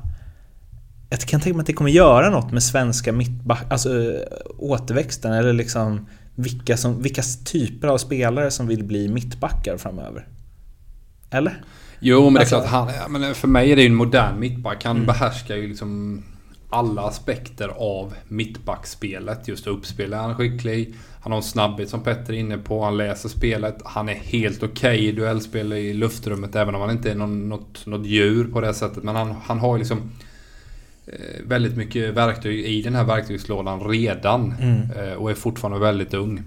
[1.09, 4.13] jag kan tänka mig att det kommer göra något med svenska mittback, alltså
[4.57, 10.27] återväxten eller liksom vilka, som, vilka typer av spelare som vill bli mittbackar framöver.
[11.29, 11.63] Eller?
[12.03, 12.95] Jo, men alltså, det är klart.
[12.95, 14.83] Han, men för mig är det ju en modern mittback.
[14.83, 15.07] Han mm.
[15.07, 16.23] behärskar ju liksom
[16.69, 19.47] alla aspekter av mittbackspelet.
[19.47, 20.95] Just uppspel är han skicklig.
[21.21, 22.83] Han har en snabbhet som Petter är inne på.
[22.83, 23.77] Han läser spelet.
[23.85, 26.55] Han är helt okej okay i duellspel i luftrummet.
[26.55, 29.03] Även om han inte är någon, något, något djur på det sättet.
[29.03, 30.11] Men han, han har liksom
[31.05, 34.53] Eh, väldigt mycket verktyg i den här verktygslådan redan.
[34.59, 34.91] Mm.
[34.91, 36.43] Eh, och är fortfarande väldigt ung.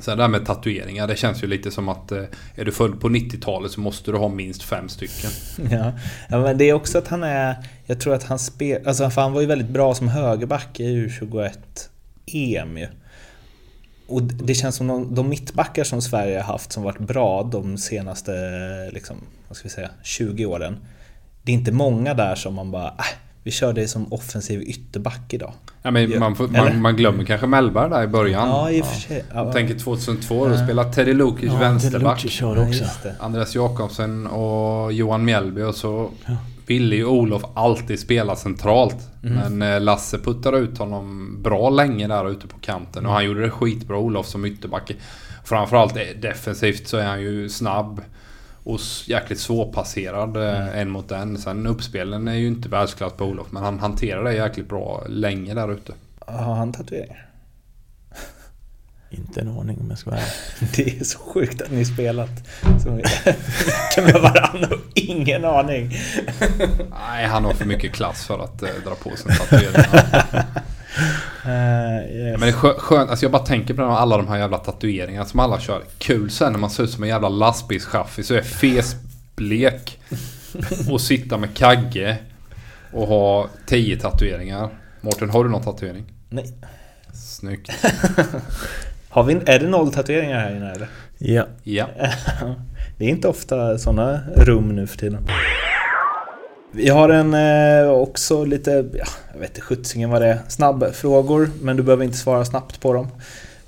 [0.00, 2.24] Sen det här med tatueringar, det känns ju lite som att eh,
[2.54, 5.30] är du född på 90-talet så måste du ha minst fem stycken.
[5.70, 5.92] Ja,
[6.28, 7.56] ja men det är också att han är...
[7.86, 8.88] Jag tror att han spelar...
[8.88, 12.86] Alltså för han var ju väldigt bra som högerback i U21-EM ju.
[14.06, 17.78] Och det känns som de, de mittbackar som Sverige har haft som varit bra de
[17.78, 18.32] senaste
[18.92, 19.16] liksom,
[19.48, 20.76] vad ska vi säga, 20 åren.
[21.42, 22.88] Det är inte många där som man bara...
[22.88, 25.52] Äh, vi kör dig som offensiv ytterback idag.
[25.82, 28.48] Ja, men man, får, man, man, glömmer kanske Mellberg där i början.
[28.48, 29.24] Ja, i och för sig.
[29.34, 29.52] Ja.
[29.52, 32.20] tänker 2002, då spelade Teddy Lukic ja, vänsterback.
[32.20, 32.84] Teddy också.
[33.20, 36.36] Andreas Jakobsen och Johan Mjällby och så ja.
[36.66, 38.96] ville ju Olof alltid spela centralt.
[39.22, 39.34] Mm.
[39.36, 43.06] Men eh, Lasse puttade ut honom bra länge där ute på kanten.
[43.06, 44.92] Och han gjorde det skitbra, Olof som ytterback.
[45.44, 48.00] Framförallt eh, defensivt så är han ju snabb
[48.68, 50.78] och jäkligt svårpasserad eh, mm.
[50.78, 51.38] en mot en.
[51.38, 55.54] Sen uppspelen är ju inte världsklass på Olof men han hanterar det jäkligt bra länge
[55.54, 55.92] där ute.
[56.18, 57.24] Har han tatueringar?
[59.10, 60.20] Inte en aning om jag ska vara
[60.76, 62.48] Det är så sjukt att ni spelat
[62.82, 63.36] så mycket
[63.96, 65.92] med varandra och ingen aning.
[66.90, 69.84] Nej, han har för mycket klass för att eh, dra på sig en tatuering.
[71.46, 72.40] Eh, yes.
[72.40, 75.24] Men det är skö- skönt, alltså jag bara tänker på alla de här jävla tatueringarna
[75.26, 75.82] som alla kör.
[75.98, 79.98] Kul sen när man ser ut som en jävla lastbilschaffis och är fesblek.
[80.90, 82.16] och sitta med kagge.
[82.92, 84.68] Och ha tio tatueringar.
[85.00, 86.04] Mårten, har du någon tatuering?
[86.28, 86.54] Nej.
[87.14, 87.70] Snyggt.
[89.08, 90.88] Har vi, är det noll tatueringar här inne eller?
[91.18, 91.46] Ja.
[91.62, 91.86] Ja.
[92.98, 95.26] Det är inte ofta sådana rum nu för tiden.
[96.72, 101.50] Vi har en eh, också lite, ja, jag vet inte sjuttsingen vad det är, snabbfrågor,
[101.60, 103.08] men du behöver inte svara snabbt på dem.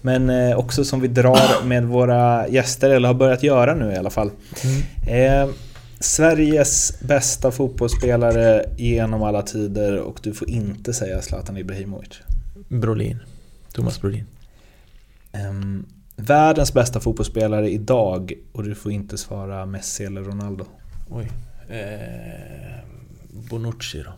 [0.01, 3.97] Men eh, också som vi drar med våra gäster, eller har börjat göra nu i
[3.97, 4.31] alla fall.
[5.09, 5.49] Eh,
[6.01, 12.21] Sveriges bästa fotbollsspelare genom alla tider och du får inte säga Zlatan Ibrahimovic.
[12.69, 13.19] Brolin.
[13.73, 14.27] Thomas Brolin.
[15.33, 15.87] Ehm,
[16.17, 20.65] världens bästa fotbollsspelare idag och du får inte svara Messi eller Ronaldo.
[21.11, 21.31] Oj.
[21.69, 22.90] Eh,
[23.33, 24.11] Bonucci då.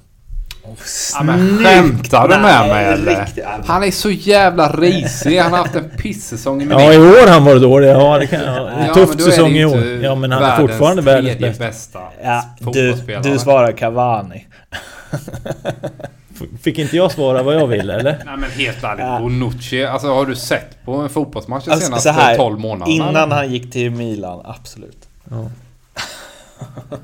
[1.14, 3.20] Ja, men skämtar du med mig eller?
[3.20, 3.44] riktigt.
[3.66, 5.38] Han är så jävla risig.
[5.38, 7.88] Han har haft en pissäsong i Ja, i år han varit dålig.
[7.88, 9.84] Ja, det kan, ja, Ja, men tuff säsong i år.
[9.84, 11.64] Ja, men han är fortfarande världens bästa.
[11.66, 12.92] bästa Ja, du,
[13.22, 14.46] du svarar Cavani.
[16.62, 18.22] Fick inte jag svara vad jag ville eller?
[18.24, 19.18] Nej men helt ärligt, Ja.
[19.20, 19.84] Bonucci.
[19.84, 23.10] Alltså har du sett på en fotbollsmatch de Alltså, senaste så här, 12 månaderna?
[23.10, 25.08] Innan han gick till Milan, absolut.
[25.30, 25.50] Ja.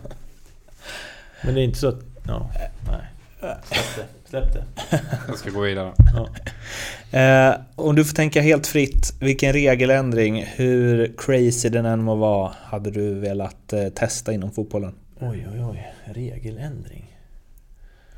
[1.44, 2.00] Men det är inte så att...
[2.26, 2.50] Ja,
[2.90, 3.08] nej.
[3.64, 4.30] Släpp det.
[4.30, 4.64] Släpp det.
[5.28, 5.92] Jag ska gå vidare.
[6.14, 6.28] Ja.
[7.18, 12.52] Eh, om du får tänka helt fritt, vilken regeländring, hur crazy den än må vara,
[12.62, 14.94] hade du velat eh, testa inom fotbollen?
[15.20, 15.92] Oj, oj, oj.
[16.04, 17.04] Regeländring.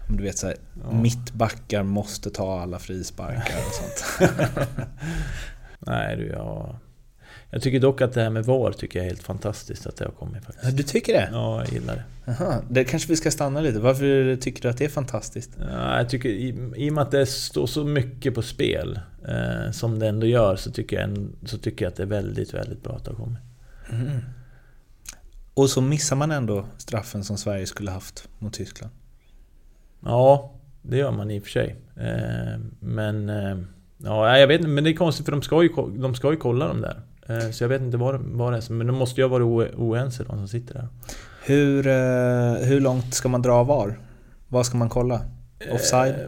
[0.08, 0.90] Om du vet såhär, Ja.
[1.00, 4.30] mittbackar måste ta alla frisparkar och sånt.
[5.78, 6.76] Nej du, jag...
[7.52, 10.04] Jag tycker dock att det här med VAR tycker jag är helt fantastiskt att det
[10.04, 10.76] har kommit faktiskt.
[10.76, 11.28] Du tycker det?
[11.32, 12.32] Ja, jag gillar det.
[12.32, 13.78] Aha, det kanske vi ska stanna lite.
[13.78, 15.50] Varför tycker du att det är fantastiskt?
[15.58, 19.70] Ja, jag tycker, i, I och med att det står så mycket på spel eh,
[19.70, 22.82] som det ändå gör så tycker, jag, så tycker jag att det är väldigt, väldigt
[22.82, 23.38] bra att det har kommit.
[23.90, 24.20] Mm.
[25.54, 28.92] Och så missar man ändå straffen som Sverige skulle haft mot Tyskland.
[30.00, 31.76] Ja, det gör man i och för sig.
[31.96, 33.28] Eh, men...
[33.28, 33.58] Eh,
[33.98, 36.36] ja, jag vet inte, men det är konstigt för de ska ju, de ska ju
[36.36, 37.02] kolla dem där.
[37.30, 38.72] Eh, så jag vet inte vad, det- vad det är.
[38.72, 40.88] Men de måste ju ha varit oense de som sitter där.
[41.44, 43.98] Hur, eh, hur långt ska man dra VAR?
[44.48, 45.20] Vad ska man kolla?
[45.72, 46.14] Offside?
[46.14, 46.20] Eh,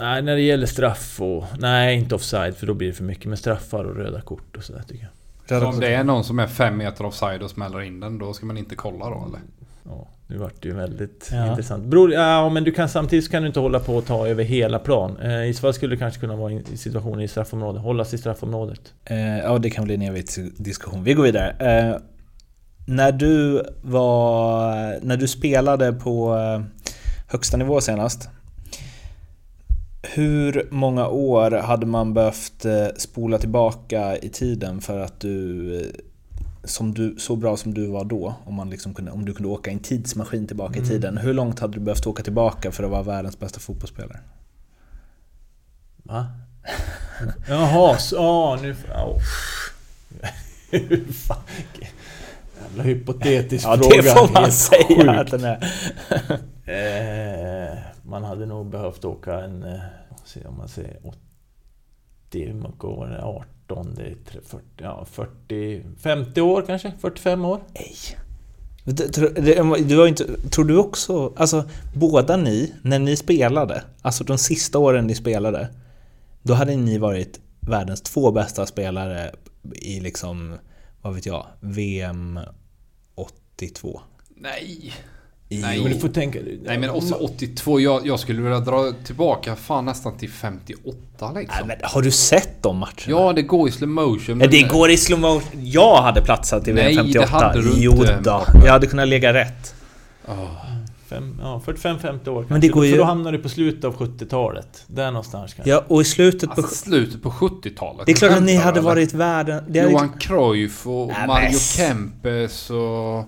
[0.00, 1.44] nej, när det gäller straff och...
[1.58, 3.26] Nej, inte offside för då blir det för mycket.
[3.26, 5.02] Men straffar och röda kort och sådär tycker
[5.48, 5.60] jag.
[5.60, 8.32] Så om det är någon som är fem meter offside och smäller in den, då
[8.32, 9.40] ska man inte kolla då eller?
[9.84, 11.50] Ja, nu vart det ju väldigt Ja.
[11.50, 11.84] intressant.
[11.84, 14.78] Bror, ja, men du kan samtidigt kan du inte hålla på och ta över hela
[14.78, 15.16] plan.
[15.22, 17.82] Eh, I så fall skulle du kanske kunna vara i situationen i straffområdet.
[17.82, 18.80] Hållas i straffområdet.
[19.04, 20.24] Eh, ja, det kan bli en evig
[20.56, 21.04] diskussion.
[21.04, 21.50] Vi går vidare.
[21.58, 21.96] Eh,
[22.86, 24.74] när du var...
[25.02, 26.62] När du spelade på eh,
[27.28, 28.28] högsta nivå senast.
[30.14, 35.92] Hur många år hade man behövt eh, spola tillbaka i tiden för att du...
[36.64, 39.48] Som du, så bra som du var då, om, man liksom kunde, om du kunde
[39.48, 40.88] åka i en tidsmaskin tillbaka i Mm.
[40.88, 41.16] tiden.
[41.18, 44.20] Hur långt hade du behövt åka tillbaka för att vara världens bästa fotbollsspelare?
[46.02, 46.26] Va?
[47.48, 48.76] Jaha, så, ja nu...
[48.88, 49.18] Ja,
[51.12, 51.42] fan?
[52.62, 53.96] Jävla hypotetisk Ja, fråga.
[53.96, 55.08] det får man Helt säga sjukt.
[55.08, 55.72] att den är.
[56.64, 59.62] Eh, man hade nog behövt åka en...
[59.62, 59.80] Eh,
[60.24, 61.18] se om man säger 80...
[62.46, 63.06] Hur många år?
[63.06, 63.44] är det?
[63.72, 63.94] 18?
[63.94, 64.64] Det är tre- 40...
[64.76, 65.82] Ja, 40...
[66.02, 66.92] 50 år kanske?
[67.00, 67.60] 45 år?
[67.74, 67.96] Nej.
[69.86, 71.64] Du har inte, tror du också, alltså
[71.94, 75.68] båda ni, när ni spelade, alltså de sista åren ni spelade,
[76.42, 79.34] då hade ni varit världens två bästa spelare
[79.74, 80.58] i liksom,
[81.02, 82.40] vad vet jag, VM
[83.14, 84.00] 82.
[84.36, 84.92] Nej!
[85.60, 85.82] Nej.
[85.82, 86.38] Men du får tänka...
[86.64, 90.96] Nej men också 82, jag, jag skulle vilja dra tillbaka fan nästan till 58
[91.34, 91.66] Nej, liksom.
[91.68, 92.92] men har du sett de matcherna?
[93.06, 94.38] Ja, det går i slow motion.
[94.38, 95.42] Men- det går i slow motion.
[95.64, 97.26] Jag hade platsat i VM Nej, det 58.
[97.46, 98.44] hade du jo inte, då.
[98.64, 99.74] Jag hade kunnat lägga rätt.
[101.08, 102.58] Fem, ja, 45-50 år kanske.
[102.58, 104.84] det går ju- För då hamnar du på slutet av 70-talet.
[104.86, 105.70] Där någonstans kanske.
[105.70, 106.60] Ja, och i slutet på...
[106.60, 108.06] Alltså slutet på 70-talet.
[108.06, 109.64] Det är klart att ni hade varit världen...
[109.74, 113.18] Johan Cruyff och Nej, Mario men- Kempes och,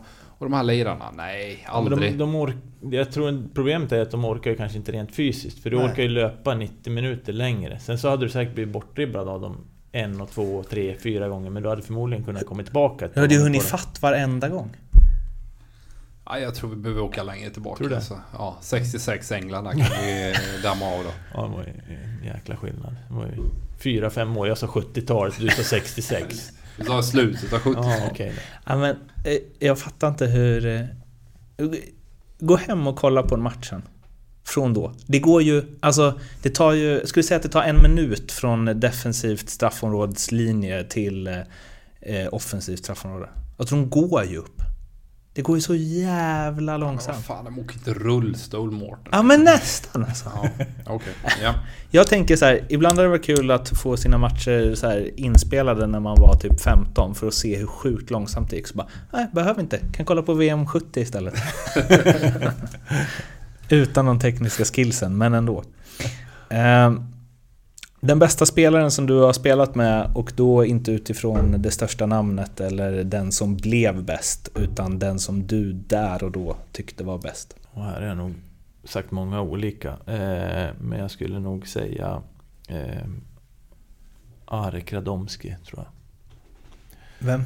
[0.44, 1.10] de här lirarna.
[1.16, 2.12] Nej, aldrig.
[2.12, 2.56] de, de ork,
[2.90, 5.62] jag tror problemet är att de orkar ju kanske inte rent fysiskt.
[5.62, 5.86] För du Nej.
[5.86, 7.78] orkar ju löpa 90 minuter längre.
[7.78, 9.56] Sen så hade du säkert blivit bortdribblad av dem
[9.92, 11.50] en och två, och tre, fyra gånger.
[11.50, 13.08] Men du hade förmodligen kunnat komma tillbaka.
[13.14, 14.70] Du hade ju hunnit fatt varenda gång.
[16.26, 17.78] Ja, jag tror vi behöver åka längre tillbaka.
[17.78, 17.94] Tror du?
[17.96, 18.20] Alltså.
[18.32, 21.10] Ja, 66 England kan vi damma av då.
[21.34, 22.96] Ja, det var ju en jäkla skillnad.
[23.08, 23.32] Det var ju
[23.78, 24.48] fyra, fem år.
[24.48, 26.52] Jag sa 70-talet, du sa 66.
[26.76, 28.32] Vi sa slutet av 70 Ja, okay.
[28.64, 30.66] Ja, men, eh, jag fattar inte hur...
[30.66, 31.66] eh,
[32.38, 33.82] Gå hem och kolla på matchen.
[34.44, 34.92] från då?
[35.06, 38.32] Det går ju, alltså det tar ju, jag skulle säga att det tar en minut
[38.32, 41.38] från defensivt straffområdeslinje till eh,
[42.00, 43.28] eh offensivt straffområde.
[43.56, 44.53] Alltså de går ju upp.
[45.34, 47.16] Det går ju så jävla långsamt.
[47.16, 49.08] vad fan, de åker inte rullstol Mårten.
[49.12, 50.30] Ja men nästan alltså.
[50.34, 50.48] Ja,
[50.86, 51.12] okej.
[51.42, 51.54] Ja.
[51.90, 55.10] Jag tänker så här, ibland hade det varit kul att få sina matcher så här
[55.20, 58.66] inspelade när man var typ 15 för att se hur sjukt långsamt det gick.
[58.66, 59.78] Så bara, nej, behöver inte.
[59.92, 61.34] Kan kolla på VM 70 istället.
[63.68, 65.64] Utan de tekniska skillsen, men ändå.
[66.48, 67.13] Ehm,
[68.06, 72.60] Den bästa spelaren som du har spelat med och då inte utifrån det största namnet
[72.60, 77.56] eller den som blev bäst utan den som du där och då tyckte var bäst.
[77.72, 78.34] Och här har jag nog
[78.84, 79.88] sagt många olika.
[79.88, 82.22] Eh, men jag skulle nog säga
[82.68, 83.06] eh,
[84.44, 85.92] Arek Radomski, tror jag.
[87.26, 87.44] Vem?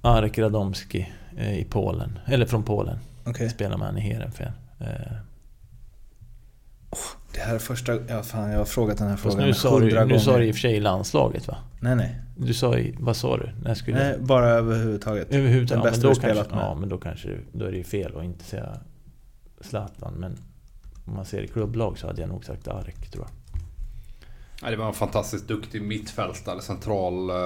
[0.00, 2.18] Arek Radomski eh, i Polen.
[2.26, 2.98] Eller från Polen.
[3.24, 3.50] Okej.
[3.50, 4.52] Spelar med han i Heerenveen.
[4.80, 5.16] Eh,
[7.32, 7.94] Det här är första...
[8.08, 10.44] Ja, fan, jag har frågat den här fast frågan nu sa, du, nu sa du
[10.44, 11.56] i och för sig landslaget va?
[11.80, 12.20] Nej, nej.
[12.36, 13.50] Du sa i, vad sa du?
[13.62, 15.34] När skulle Nej, bara överhuvudtaget.
[15.34, 16.70] Överhuvudtaget, Den ja, bästa men du då kanske, spelat med.
[16.70, 18.80] Ja, men då kanske då är det ju fel att inte säga
[19.60, 20.14] Zlatan.
[20.14, 20.38] Men
[21.04, 23.60] om man ser i klubblag så hade jag nog sagt Arek, tror jag.
[24.62, 27.36] Ja, det var en fantastiskt duktig mittfältare, central eh,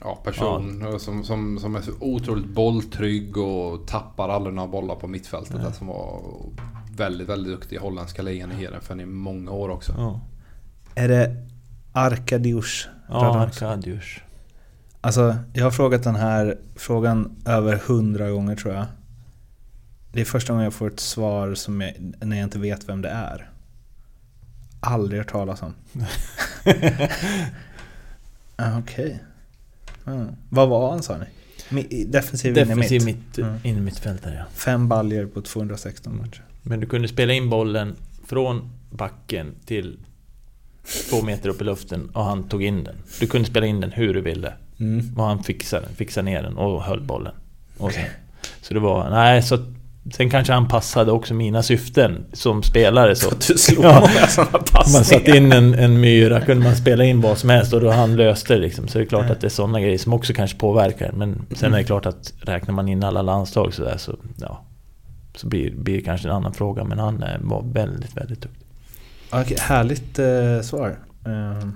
[0.00, 5.08] ja, person som, som, som är så otroligt bolltrygg och tappar aldrig några bollar på
[5.08, 5.54] mittfältet.
[5.54, 5.64] Nej.
[5.64, 6.22] Där, som var
[6.96, 9.94] väldigt, väldigt duktig i holländska ligan i Heerenveen i många år också.
[9.96, 10.20] Ja,
[10.94, 11.46] Är det
[11.92, 13.40] Arkadiusz ja?
[13.40, 14.18] Arkadiusz.
[15.00, 18.86] Alltså, jag har frågat den här frågan över hundra gånger tror jag.
[20.12, 23.02] Det är första gången jag får ett svar som jag, när jag inte vet vem
[23.02, 23.50] det är.
[24.80, 25.74] Aldrig hört talas om.
[28.56, 29.22] Ah, Okej.
[30.06, 30.36] Mm.
[30.48, 31.26] Vad var han sa ni?
[32.06, 33.16] Defensiv, Defensiv mitt.
[33.16, 33.54] mitt, Mm.
[33.62, 34.44] in mittfältare ja.
[34.54, 36.42] Fem baljer på 216 matcher.
[36.62, 37.96] Men du kunde spela in bollen
[38.26, 39.98] från backen till
[41.10, 42.96] två meter upp i luften och han tog in den.
[43.20, 44.52] Du kunde spela in den hur du ville.
[44.80, 45.14] Mm.
[45.18, 47.34] Och han fixade fixade ner den och höll bollen.
[47.78, 48.04] Och sen,
[48.62, 49.58] så det var, nej så
[50.10, 53.30] Sen kanske han passade också mina syften som spelare så.
[53.48, 54.00] Du slog Ja.
[54.00, 54.98] många sådana passningar.
[54.98, 57.90] man satte in en, en myra kunde man spela in vad som helst och då
[57.90, 58.88] han löste det liksom.
[58.88, 61.12] Så det är klart att det är sådana grejer som också kanske påverkar.
[61.12, 64.64] Men sen är det klart att räknar man in alla landslag sådär så, ja.
[65.34, 66.84] Så blir, blir det kanske en annan fråga.
[66.84, 68.66] Men han eh, var väldigt, väldigt duktig.
[69.30, 70.98] Okej, härligt eh, svar.
[71.26, 71.66] Eh,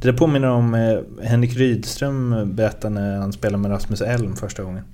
[0.00, 4.62] det där påminner om eh, Henrik Rydström berättade när han spelade med Rasmus Elm första
[4.62, 4.84] gången.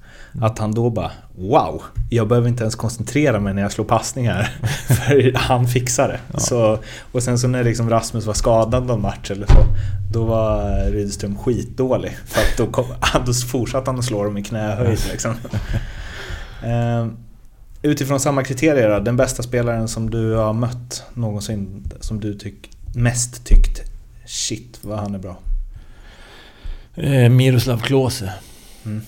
[0.41, 1.83] Att han då bara Wow!
[2.11, 4.43] Jag behöver inte ens koncentrera mig när jag slår passningar.
[4.87, 6.21] För han fixar det.
[6.33, 6.39] Ja.
[6.39, 6.79] Så,
[7.13, 9.65] och sen så när liksom Rasmus var skadad någon match eller så.
[10.13, 12.17] Då var Rydström skitdålig.
[12.27, 12.85] För att då, kom,
[13.27, 15.35] då fortsatte han att slå dem i knähöjd liksom.
[16.63, 17.07] Eh,
[17.85, 23.45] Utifrån samma kriterier den bästa spelaren som du har mött någonsin, som du tyck, mest
[23.45, 23.93] tyckt
[24.27, 25.39] Shit vad han är bra.
[26.95, 28.33] Eh, Miroslav Klose.
[28.85, 29.03] Mm.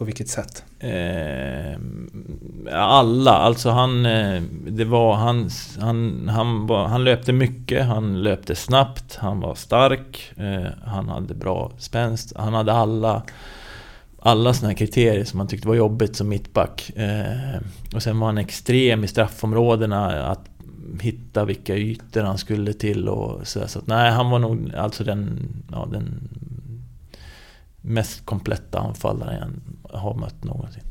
[0.00, 0.64] På vilket sätt?
[0.78, 1.78] Eh,
[2.72, 4.06] alla, alltså han...
[4.06, 5.50] Eh, det var han...
[5.80, 11.34] Han, han, var, han löpte mycket, han löpte snabbt, han var stark, eh, han hade
[11.34, 13.22] bra spänst, han hade alla...
[14.18, 16.90] Alla sådana här kriterier som man tyckte var jobbigt som mittback.
[16.96, 17.60] Eh,
[17.94, 20.50] och sen var han extrem i straffområdena, att
[21.00, 23.66] hitta vilka ytor han skulle till och sådär.
[23.66, 26.28] så att, nej, han var nog alltså den, ja, den
[27.80, 29.60] mest kompletta anfallaren
[29.92, 30.82] har mött någonsin.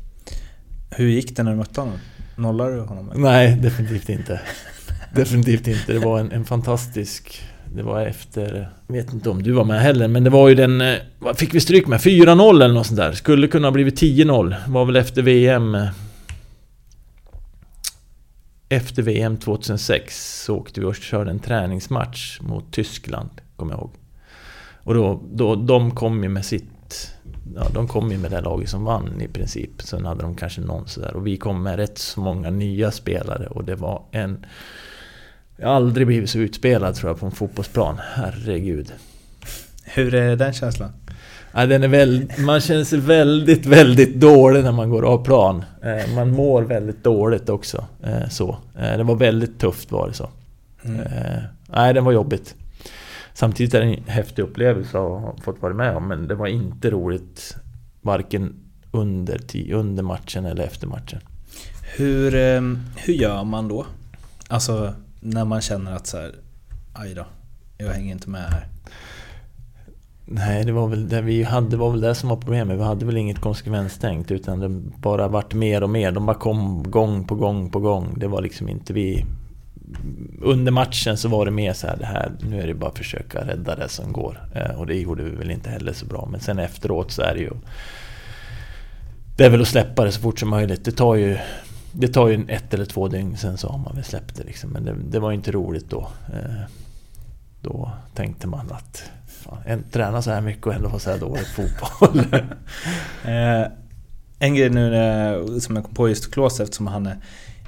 [0.90, 1.98] Hur gick det när du mötte honom?
[2.36, 3.10] Nollade du honom?
[3.14, 4.40] Nej, definitivt inte.
[5.14, 5.92] Definitivt inte.
[5.92, 7.42] Det var en, en fantastisk...
[7.74, 8.70] Det var efter...
[8.86, 10.80] Jag vet inte om du var med heller, men det var ju den...
[10.80, 12.00] eh, Vad fick vi stryk med?
[12.00, 13.12] 4-0 eller något sånt där.
[13.12, 14.54] Skulle kunna ha blivit 10-0.
[14.68, 15.74] Var väl efter VM...
[15.74, 15.88] eh,
[18.68, 23.90] Efter VM 2006 så åkte vi och körde en träningsmatch mot Tyskland, kommer jag ihåg.
[24.84, 26.64] Och då, då, de kom ju med sitt...
[27.56, 29.82] Ja, de kom ju med det laget som vann i princip.
[29.82, 31.16] Sen hade de kanske någon sådär.
[31.16, 34.46] Och vi kom med rätt så många nya spelare och det var en...
[35.56, 37.96] Jag har aldrig blivit så utspelad tror jag på en fotbollsplan.
[38.14, 38.92] Herregud.
[39.84, 40.90] Hur är den känslan?
[41.54, 45.64] Ja, den är väl, man känner sig väldigt, väldigt dålig när man går av plan.
[45.82, 47.84] Eh, Man mår väldigt dåligt också.
[48.02, 48.56] Eh, Så.
[48.78, 50.28] Eh, Det var väldigt tufft var det så.
[50.84, 51.00] Mm.
[51.68, 52.54] Nej, det var jobbigt.
[53.34, 56.46] Samtidigt är det en häftig upplevelse att ha fått vara med om, men det var
[56.46, 57.56] inte roligt
[58.00, 58.54] varken
[58.90, 59.40] under,
[59.72, 61.20] under matchen eller efter matchen.
[61.96, 62.60] Hur, eh,
[62.96, 63.86] hur gör man då?
[64.48, 66.34] Alltså när man känner att så här,
[66.92, 67.26] aj då,
[67.78, 68.66] jag hänger inte med här.
[70.32, 72.78] Nej, det var väl det vi hade var väl det som var problemet.
[72.78, 74.68] Vi hade väl inget konsekvenstänkt utan det
[75.00, 76.12] bara vart mer och mer.
[76.12, 78.14] De bara kom gång på gång på gång.
[78.16, 79.24] Det var liksom inte vi...
[80.42, 82.98] Under matchen så var det mer så här, det här nu är det bara att
[82.98, 84.48] försöka rädda det som går.
[84.54, 86.28] Eh, och det gjorde vi väl inte heller så bra.
[86.30, 87.50] Men sen efteråt så är det ju...
[89.36, 90.84] Det är väl att släppa det så fort som möjligt.
[90.84, 91.38] Det tar ju...
[91.92, 94.70] Det tar ju ett eller två dygn sen så har man väl släppt det liksom.
[94.70, 96.08] Men det, det var inte roligt då.
[96.32, 96.62] Eh,
[97.62, 99.10] då tänkte man att
[99.66, 102.18] en tränar så här mycket och ändå har så här dålig fotboll.
[103.24, 103.66] eh,
[104.38, 107.16] en grej nu som jag kom på just Klose eftersom han är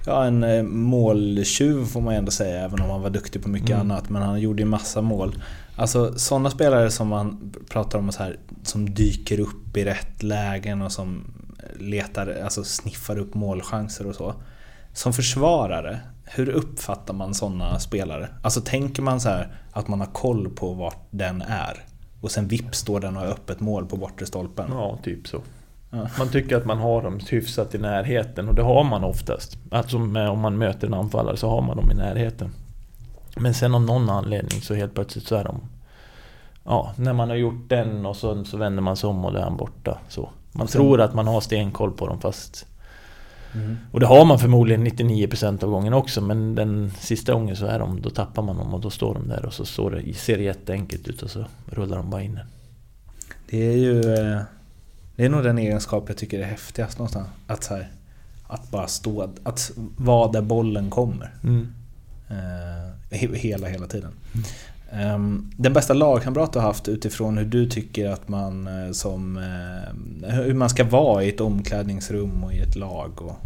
[0.07, 3.71] ja, en eh, måltjuv får man ändå säga, även om han var duktig på mycket
[3.71, 3.81] mm.
[3.81, 4.11] annat.
[4.11, 5.43] Men han gjorde ju massa mål.
[5.77, 10.83] Alltså sådana spelare som man pratar om så här, som dyker upp i rätt lägen
[10.83, 11.25] och som
[11.79, 14.35] letar, alltså sniffar upp målchanser och så.
[14.93, 18.29] Som försvarare, hur uppfattar man sådana spelare?
[18.43, 21.85] Alltså tänker man så här att man har koll på vart den är?
[22.21, 24.67] Och sen vips står den och har öppet mål på bortre stolpen?
[24.71, 25.41] Ja, typ så.
[25.93, 29.59] Man tycker att man har dem hyfsat i närheten och det har man oftast.
[29.70, 32.51] Alltså om man möter en anfallare så har man dem i närheten.
[33.36, 35.61] Men sen av någon anledning så helt plötsligt så är de...
[36.64, 39.38] Ja, när man har gjort den och så, så vänder man sig om och då
[39.38, 39.99] är han borta.
[40.09, 40.30] Så.
[40.53, 42.66] Man sen, tror att man har stenkoll på dem fast
[43.55, 43.78] Mm.
[43.90, 47.78] Och det har man förmodligen 99% av gången också men den sista gången så är
[47.78, 50.36] de, då tappar man dem och då står de där och så står det, ser
[50.36, 52.47] det jätteenkelt ut och så rullar de bara in den.
[53.51, 54.14] Det är ju...
[54.14, 54.40] Eh,
[55.17, 57.29] det är nog den egenskap jag tycker är häftigast någonstans.
[57.47, 57.89] Att, så här,
[58.47, 61.35] att bara stå, att vara där bollen kommer.
[61.43, 61.73] Mm.
[62.29, 64.11] Eh, hela, hela tiden.
[64.33, 64.45] Mm.
[65.15, 69.37] Um, den bästa lagkamrat du har haft utifrån hur du tycker att man eh, som...
[69.37, 73.37] Uh, hur man ska vara i ett omklädningsrum och i ett lag och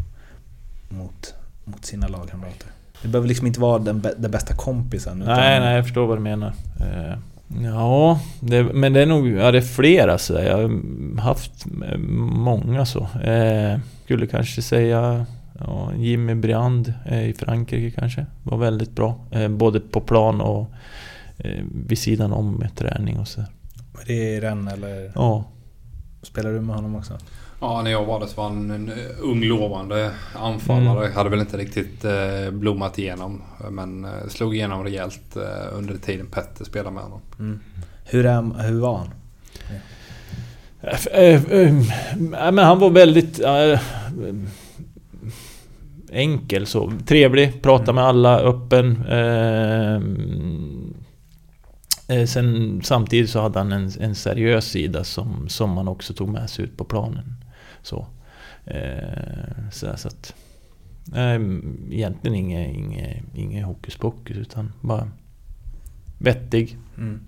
[0.89, 2.69] mot, mot sina lagkamrater.
[3.03, 5.19] Det behöver liksom inte vara den, den bästa kompisen.
[5.19, 6.53] Nej, nej, jag förstår vad du menar.
[6.81, 11.66] Uh, ja, det, men det är nog ja, det är flera så Jag har haft
[12.18, 13.01] många så.
[13.01, 15.26] Uh, skulle kanske säga
[15.59, 18.26] ja, Jimmy Briand i Frankrike kanske.
[18.42, 19.20] Var väldigt bra.
[19.51, 20.70] både på plan och
[21.38, 23.40] eh, vid sidan om med träning och så.
[23.40, 25.12] Är det Rennes eller?
[25.14, 25.44] Ja.
[26.22, 27.18] Spelar du med honom också?
[27.61, 31.05] Ja, när jag var där så var han en ung lovande anfallare.
[31.05, 31.17] Mm.
[31.17, 33.43] Hade väl inte riktigt eh, blommat igenom.
[33.71, 37.21] Men eh, slog igenom rejält eh, under tiden Petter spelade med honom.
[37.39, 37.61] Mm.
[38.05, 39.11] Hur, är, hur var han?
[39.71, 39.79] Ja.
[42.51, 43.41] Men han var väldigt
[46.13, 46.93] enkel så.
[47.07, 47.95] Trevlig, prata mm.
[47.95, 49.05] med alla, öppen.
[52.09, 56.29] Eh, sen, samtidigt så hade han en, en seriös sida som, som man också tog
[56.29, 57.35] med sig ut på planen.
[57.87, 58.07] Så,
[58.64, 60.34] eh, så, så att...
[61.14, 61.41] Eh,
[61.91, 65.11] egentligen inget, inget, inget hokus pokus utan bara
[66.18, 66.78] vettig.
[66.99, 67.20] Mm.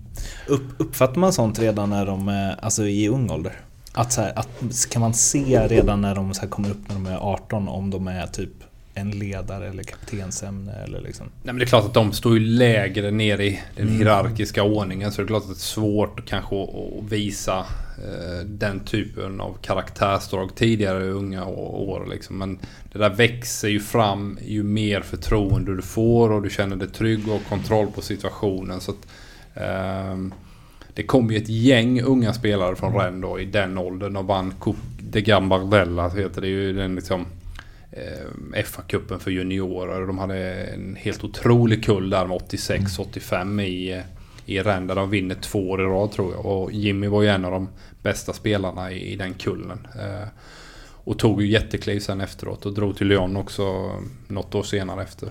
[0.47, 3.53] Upp, uppfattar man sånt redan när de är alltså, i ung ålder?
[3.93, 4.49] Att, så här, att,
[4.89, 8.07] kan man se redan när de så kommer upp när de är 18 om de
[8.07, 8.53] är typ
[8.93, 11.25] en ledare eller kaptensämne eller liksom?
[11.25, 13.97] Nej men det är klart att de står ju lägre ner i den mm.
[13.97, 17.65] hierarkiska ordningen så det är klart att det är svårt kanske att visa
[18.03, 22.37] Eh, den typen av karaktärsdrag tidigare i unga år liksom.
[22.37, 22.59] Men
[22.91, 27.27] det där växer ju fram ju mer förtroende du får och du känner dig trygg
[27.27, 28.81] och har kontroll på situationen.
[28.81, 29.07] Så att,
[29.53, 30.17] eh,
[30.93, 33.01] det kom ju ett gäng unga spelare från mm.
[33.01, 36.73] Rennes då i den åldern och vann Coupe de Gambardella heter det ju.
[36.73, 37.25] Den liksom
[37.91, 40.07] eh, FA-cupen för juniorer.
[40.07, 44.01] De hade en helt otrolig kull där med 86-85 i, eh,
[44.55, 46.45] i där De vinner två år i rad tror jag.
[46.45, 47.69] Och Jimmy var ju en av de
[48.01, 49.87] bästa spelarna i, i den kullen.
[49.95, 50.27] Eh,
[51.03, 53.91] och tog ju jättekliv sen efteråt och drog till Lyon också
[54.27, 55.29] något år senare efter.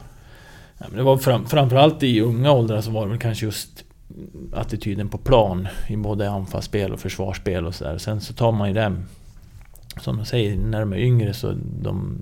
[0.79, 3.85] Ja, men det var fram, framförallt i unga åldrar så var det väl kanske just
[4.53, 7.99] attityden på plan i både anfallsspel och försvarsspel och sådär.
[7.99, 9.05] Sen så tar man ju den
[9.99, 11.55] som de säger, när de är yngre så...
[11.83, 12.19] De,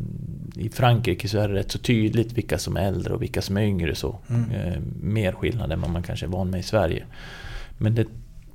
[0.57, 3.57] I Frankrike så är det rätt så tydligt vilka som är äldre och vilka som
[3.57, 3.95] är yngre.
[3.95, 4.51] så mm.
[4.51, 7.05] eh, Mer skillnad än vad man kanske är van med i Sverige.
[7.79, 8.07] Men det,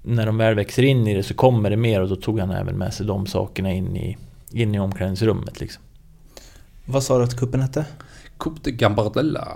[0.02, 2.52] när de väl växer in i det så kommer det mer och då tog han
[2.52, 4.18] även med sig de sakerna in i,
[4.52, 5.60] in i omklädningsrummet.
[5.60, 5.84] Liksom.
[6.86, 7.86] Vad sa du att kuppen hette?
[8.38, 9.48] Coupe de Gambardella.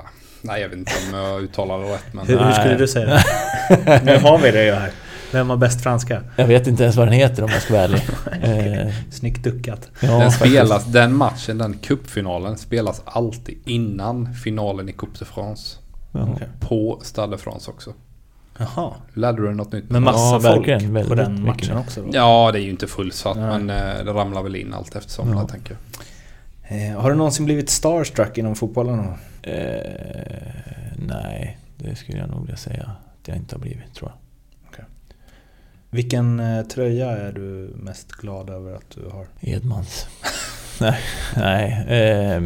[0.41, 2.13] Nej, jag vet inte om jag uttalar det rätt.
[2.13, 2.27] Men...
[2.27, 4.01] Hur, hur skulle du säga det?
[4.05, 4.91] nu har vi det ju här.
[5.35, 6.21] Vem har bäst franska?
[6.35, 8.01] Jag vet inte ens vad den heter om jag ska vara ärlig.
[8.85, 8.93] eh.
[9.11, 9.89] Snyggt duckat.
[9.99, 15.77] Ja, den, spelas, den matchen, den cupfinalen, spelas alltid innan finalen i Coupe de France.
[16.11, 16.47] Okay.
[16.59, 17.93] På Stade de France också.
[18.57, 18.93] Jaha.
[19.13, 19.89] Lärde du dig något nytt?
[19.89, 22.01] Men massa ja, folk på den matchen också?
[22.01, 22.09] Då?
[22.13, 23.57] Ja, det är ju inte fullsatt ja.
[23.57, 25.39] men eh, det ramlar väl in allt eftersom ja.
[25.39, 25.77] jag tänker.
[26.63, 28.99] Eh, har du någonsin blivit starstruck inom fotbollen?
[29.41, 29.53] Eh,
[31.07, 34.24] nej, det skulle jag nog vilja säga att jag inte har blivit tror jag.
[35.95, 39.27] Vilken eh, tröja är du mest glad över att du har?
[39.41, 40.07] Edmans.
[40.81, 40.99] nej,
[41.35, 41.85] nej.
[41.87, 42.43] Eh,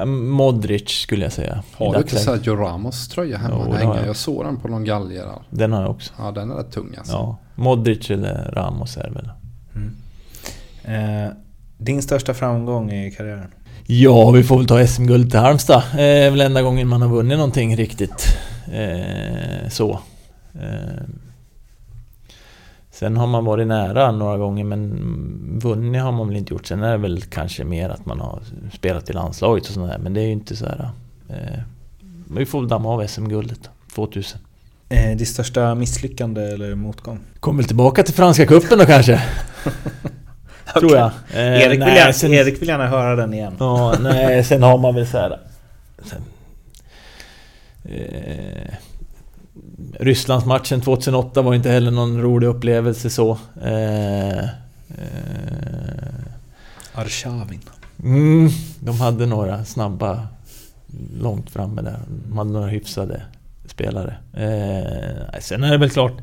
[0.00, 1.62] eh, Modric skulle jag säga.
[1.72, 3.66] Har du inte Sergio Ramos tröja hemma?
[3.66, 4.06] Jo, jag.
[4.06, 5.42] jag såg den på någon galge där.
[5.50, 6.12] Den har jag också.
[6.18, 7.12] Ja, den är rätt tung alltså.
[7.12, 9.30] Ja, Modric eller Ramos är väl.
[9.74, 11.24] Mm.
[11.24, 11.32] Eh,
[11.78, 13.50] din största framgång i karriären?
[13.86, 15.82] Ja, vi får väl ta SM-guld till Halmstad.
[15.92, 18.26] Det eh, är väl enda gången man har vunnit någonting riktigt.
[18.72, 20.00] Eh, så.
[20.60, 21.02] Eh,
[22.90, 26.66] sen har man varit nära några gånger men vunnit har man väl inte gjort.
[26.66, 28.42] Sen är det väl kanske mer att man har
[28.72, 29.98] spelat i landslaget och sådär.
[29.98, 30.90] Men det är ju inte så här...
[31.28, 31.60] Eh,
[32.36, 34.40] vi får väl damma av SM-guldet 2000.
[34.88, 37.20] Eh, ditt största misslyckande eller motgång?
[37.40, 39.22] Kommer väl tillbaka till Franska cupen då kanske?
[40.78, 41.10] Tror jag.
[41.34, 43.56] Eh, Erik, nej, vill gärna, sen, Erik vill gärna höra den igen.
[43.58, 45.38] Ja, nej, sen har man väl så här...
[46.04, 46.22] Sen,
[47.84, 48.74] eh,
[50.02, 53.38] Rysslandsmatchen 2008 var inte heller någon rolig upplevelse så.
[53.62, 54.44] Eh, eh,
[56.94, 57.60] Arshavin.
[58.02, 58.48] Mm,
[58.80, 60.26] de hade några snabba
[61.20, 61.98] långt framme där.
[62.28, 63.22] De hade några hyfsade
[63.66, 64.16] spelare.
[64.32, 66.22] Eh, sen är det väl klart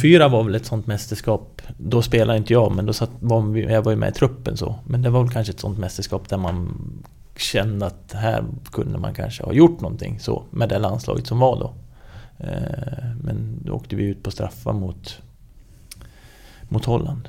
[0.00, 1.62] 04 var väl ett sånt mästerskap.
[1.78, 4.74] Då spelade inte jag, men då satt, var jag var ju med i truppen så.
[4.86, 6.80] Men det var väl kanske ett sånt mästerskap där man
[7.36, 11.56] kände att här kunde man kanske ha gjort någonting så med det landslaget som var
[11.56, 11.74] då.
[12.38, 15.22] Eh, men då åkte vi ut på straffar mot,
[16.68, 17.28] mot Holland.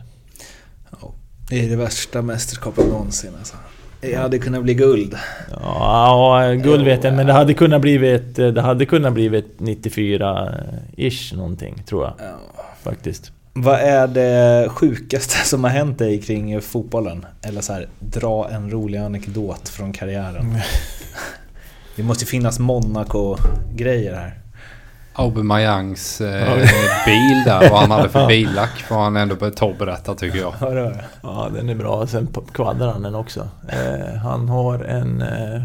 [0.91, 1.13] Ja,
[1.49, 3.55] det är det värsta mästerskapet någonsin alltså.
[4.01, 5.15] Det hade kunnat bli guld.
[5.51, 11.83] Ja, guld vet jag men det hade kunnat blivit, det hade kunnat blivit 94-ish någonting
[11.85, 12.13] tror jag.
[12.19, 12.63] Ja.
[12.83, 13.31] Faktiskt.
[13.53, 17.25] Vad är det sjukaste som har hänt dig kring fotbollen?
[17.41, 20.57] Eller så här, dra en rolig anekdot från karriären.
[21.95, 24.39] Det måste finnas Monaco-grejer här.
[25.17, 26.55] Aubemeyangs eh,
[27.05, 29.35] bil där, vad han hade för billack får han ändå
[29.79, 30.53] berätta tycker jag.
[31.21, 32.07] Ja, den är bra.
[32.07, 33.47] Sen kvaddar han den också.
[33.69, 35.21] Eh, han har en...
[35.21, 35.61] Eh,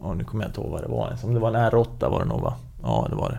[0.00, 2.20] oh, nu kommer jag inte ihåg vad det var Om det var en R8 var
[2.20, 2.54] det nog va?
[2.82, 3.38] Ja, det var det.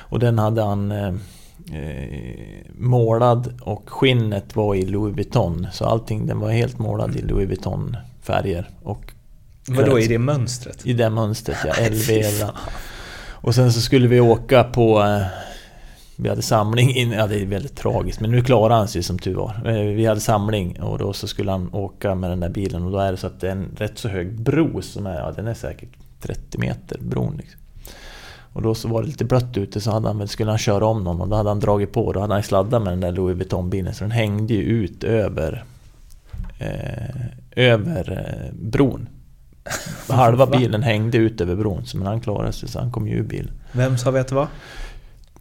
[0.00, 1.14] Och den hade han eh,
[1.72, 5.66] eh, målad och skinnet var i Louis Vuitton.
[5.72, 8.68] Så allting, den var helt målad i Louis Vuitton färger.
[8.82, 9.12] Och
[9.68, 10.86] Vadå, i det mönstret?
[10.86, 12.22] I det mönstret ja, LV.
[13.40, 15.02] Och sen så skulle vi åka på...
[15.02, 15.26] Eh,
[16.20, 19.18] vi hade samling in, ja det är väldigt tragiskt men nu klarade han sig som
[19.18, 19.62] tur var.
[19.64, 22.92] Eh, vi hade samling och då så skulle han åka med den där bilen och
[22.92, 25.32] då är det så att det är en rätt så hög bro som är, ja
[25.36, 25.88] den är säkert
[26.20, 27.60] 30 meter bron liksom.
[28.52, 31.04] Och då så var det lite blött ute så hade han, skulle han köra om
[31.04, 32.12] någon och då hade han dragit på.
[32.12, 35.64] Då hade han sladdat med den där Louis Vuitton-bilen så den hängde ju ut över
[36.58, 37.26] eh,
[37.56, 39.08] över eh, bron.
[40.08, 43.22] Halva bilen hängde ut över bron, men han klarade sig så han kom ju ur
[43.22, 43.50] bilen.
[43.72, 44.48] Vem sa vi att det var?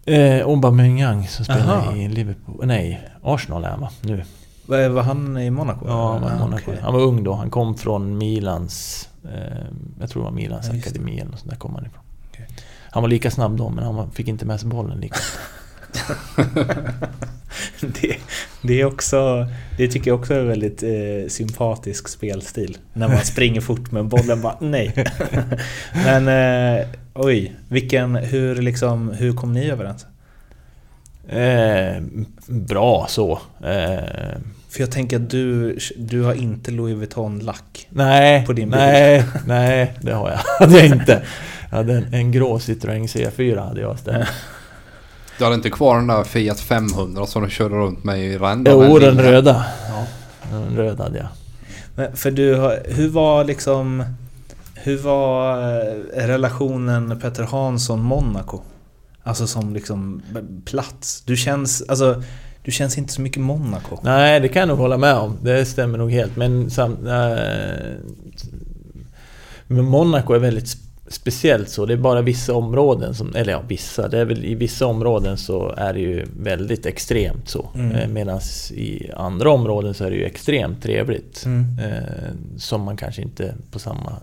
[0.05, 2.65] Eh, Aubameyang som spelar i Liverpool.
[2.65, 3.89] Nej, Arsenal är han va?
[4.01, 4.23] Nu.
[4.65, 5.85] Var, var han i Monaco?
[5.87, 6.71] Ja, han var i Monaco.
[6.71, 6.83] Okay.
[6.83, 7.33] Han var ung då.
[7.33, 9.09] Han kom från Milans...
[9.23, 9.65] Eh,
[9.99, 12.03] jag tror det var Milans ja, akademi eller sånt där kom han ifrån.
[12.31, 12.45] Okay.
[12.91, 15.15] Han var lika snabb då, men han fick inte med sig bollen lika
[18.01, 18.17] det,
[18.61, 22.77] det, är också, det tycker jag också är en väldigt eh, sympatisk spelstil.
[22.93, 25.05] När man springer fort men bollen bara nej.
[25.93, 30.05] men eh, oj, vilken, hur, liksom, hur kom ni överens?
[31.29, 32.03] Eh,
[32.47, 33.39] bra så.
[33.63, 34.37] Eh,
[34.69, 38.79] för jag tänker att du, du har inte Louis Vuitton-lack nej, på din bil.
[38.79, 40.29] Nej, nej, det har
[40.59, 40.71] jag.
[40.71, 41.21] jag inte.
[41.69, 44.27] Jag hade en, en grå Citroën C4 hade jag istället.
[45.37, 48.71] Du hade inte kvar den där Fiat 500 som du körde runt med i rända?
[48.71, 49.65] Jo, den röda.
[49.89, 50.05] Ja,
[50.51, 51.27] den röda hade jag.
[51.95, 52.55] Men för du,
[52.85, 54.03] hur var liksom...
[54.75, 58.61] Hur var eh, relationen Petter Hansson-Monaco?
[59.23, 60.21] Alltså som liksom
[60.65, 61.23] plats.
[61.25, 62.23] Du känns, alltså,
[62.63, 63.97] du känns inte så mycket Monaco.
[64.03, 65.37] Nej, det kan jag nog hålla med om.
[65.41, 66.35] Det stämmer nog helt.
[66.35, 67.37] Men, sam, äh,
[69.67, 71.85] men Monaco är väldigt speciellt så.
[71.85, 75.37] Det är bara vissa områden som, eller ja vissa, det är väl i vissa områden
[75.37, 77.69] så är det ju väldigt extremt så.
[77.75, 77.91] Mm.
[77.91, 78.39] Eh, Medan
[78.73, 81.45] i andra områden så är det ju extremt trevligt.
[81.45, 81.79] Mm.
[81.79, 84.13] Eh, som man kanske inte på samma...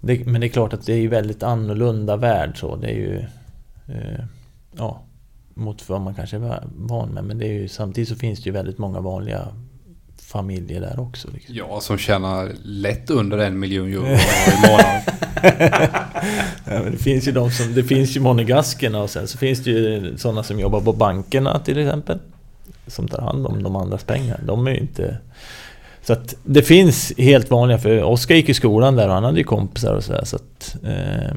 [0.00, 2.76] Det, men det är klart att det är ju väldigt annorlunda värld så.
[2.76, 3.18] Det är ju...
[3.86, 4.24] Eh,
[4.76, 5.02] ja,
[5.54, 7.24] mot vad man kanske är van med.
[7.24, 9.48] Men det är ju, samtidigt så finns det ju väldigt många vanliga
[10.34, 11.28] familjer där också.
[11.34, 11.54] Liksom.
[11.54, 15.02] Ja, som tjänar lätt under en miljon euro i månaden.
[16.64, 19.70] ja, det finns ju de som, det finns ju monegaskerna och sen så finns det
[19.70, 22.18] ju sådana som jobbar på bankerna till exempel.
[22.86, 24.40] Som tar hand om de andras pengar.
[24.46, 25.18] De är ju inte...
[26.02, 29.38] Så att det finns helt vanliga, för Oskar gick i skolan där och han hade
[29.38, 30.76] ju kompisar och sådär så att...
[30.84, 31.34] Eh,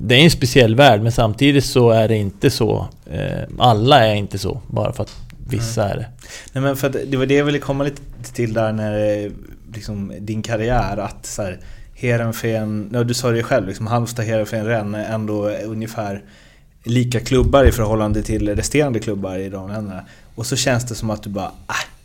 [0.00, 2.86] det är en speciell värld men samtidigt så är det inte så.
[3.10, 6.06] Eh, alla är inte så, bara för att vissa är det.
[6.52, 8.02] Nej men för det var det jag ville komma lite
[8.32, 9.30] till där när
[9.74, 11.60] liksom, din karriär att så här,
[11.94, 16.22] Heerenveen, ja, du sa det själv, liksom, Halmstad, Heerenveen, Rennes är ändå ungefär
[16.84, 20.04] lika klubbar i förhållande till resterande klubbar i de länderna.
[20.34, 21.95] Och så känns det som att du bara, äh,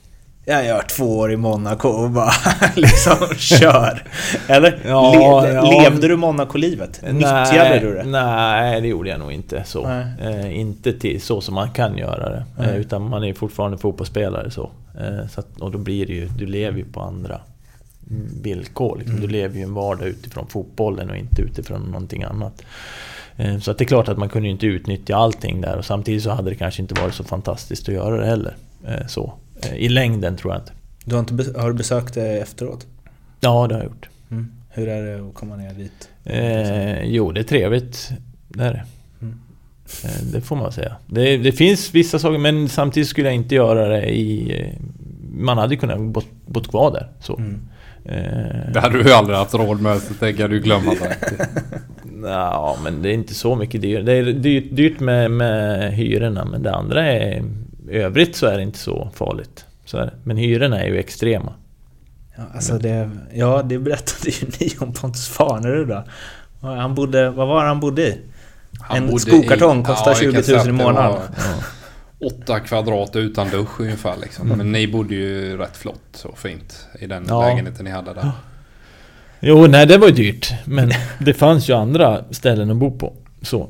[0.45, 2.31] jag gör två år i Monaco och bara
[2.75, 4.03] liksom kör.
[4.47, 4.79] Eller?
[4.85, 5.81] Ja, Le ja.
[5.81, 7.01] Levde du Monaco-livet?
[7.11, 8.03] Nyttjade du det?
[8.03, 9.87] Nej, det gjorde jag nog inte så.
[10.21, 12.63] Eh, inte till, så som man kan göra det.
[12.63, 14.69] Eh, utan man är fortfarande fotbollsspelare så.
[14.99, 17.41] Eh, så att, och då blir det ju, du lever ju på andra
[18.41, 18.97] villkor.
[18.97, 19.15] Liksom.
[19.15, 19.27] Mm.
[19.27, 22.61] Du lever ju en vardag utifrån fotbollen och inte utifrån någonting annat.
[23.37, 26.23] Eh, så att det är klart att man kunde inte utnyttja allting där och samtidigt
[26.23, 28.55] så hade det kanske inte varit så fantastiskt att göra det heller.
[28.87, 29.33] Eh, så.
[29.75, 30.71] I längden tror jag inte.
[31.05, 32.87] Du har, inte har du besökt det efteråt?
[33.39, 34.09] Ja, det har jag gjort.
[34.31, 34.51] Mm.
[34.69, 36.09] Hur är det att komma ner dit?
[36.23, 38.11] Eh, jo, det är trevligt.
[38.47, 38.83] Det är det.
[39.21, 39.39] Mm.
[40.03, 40.95] Eh, det får man säga.
[41.07, 44.59] Det, det finns vissa saker, men samtidigt skulle jag inte göra det i...
[44.61, 44.81] eh,
[45.33, 47.07] Man hade kunnat bott, bott kvar där.
[47.19, 47.37] Så.
[47.37, 47.59] Mm.
[48.05, 50.93] Eh, Det hade du ju aldrig haft råd med så det kan du glömma.
[52.23, 54.05] Ja, men det är inte så mycket dyrt.
[54.05, 57.43] Det är dyrt, dyrt med, med hyrorna, men det andra är...
[57.89, 59.65] I övrigt så är det inte så farligt.
[59.85, 60.13] Så är det.
[60.23, 61.53] Men hyrorna är ju extrema.
[62.37, 66.03] Ja, alltså det, ja, det berättade ju ni om Pontus Farnerud då.
[66.61, 68.17] Han bodde, vad var han bodde i?
[68.89, 71.11] En bodde skokartong kostar jag 20 kan säga 000 att i månaden.
[71.11, 71.21] var
[72.27, 74.47] Åtta kvadrat utan dusch ungefär liksom.
[74.47, 77.41] Men ni bodde ju rätt flott och fint i den Ja.
[77.49, 78.31] lägenheten ni hade där.
[79.39, 80.53] Jo, nej det var ju dyrt.
[80.65, 83.13] Men det fanns ju andra ställen att bo på.
[83.41, 83.69] Så.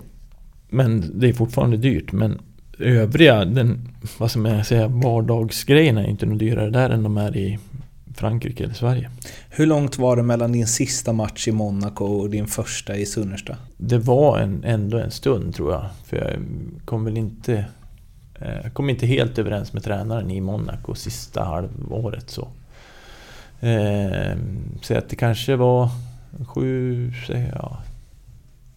[0.69, 2.11] Men det är fortfarande dyrt.
[2.11, 2.41] Men
[2.79, 7.37] övriga, den, vad ska man säga, vardagsgrejerna är inte något dyrare där än de är
[7.37, 7.59] i
[8.15, 9.09] Frankrike eller Sverige.
[9.49, 13.57] Hur långt var det mellan din sista match i Monaco och din första i Sunnersta?
[13.77, 15.85] Det var en, ändå en stund tror jag.
[16.05, 16.35] För jag
[16.85, 17.65] kom väl inte...
[18.39, 22.47] eh, Jag kom inte helt överens med tränaren i Monaco sista halvåret så.
[23.59, 24.37] Eh,
[24.81, 25.89] så att det kanske var
[26.47, 27.77] sju, säger jag.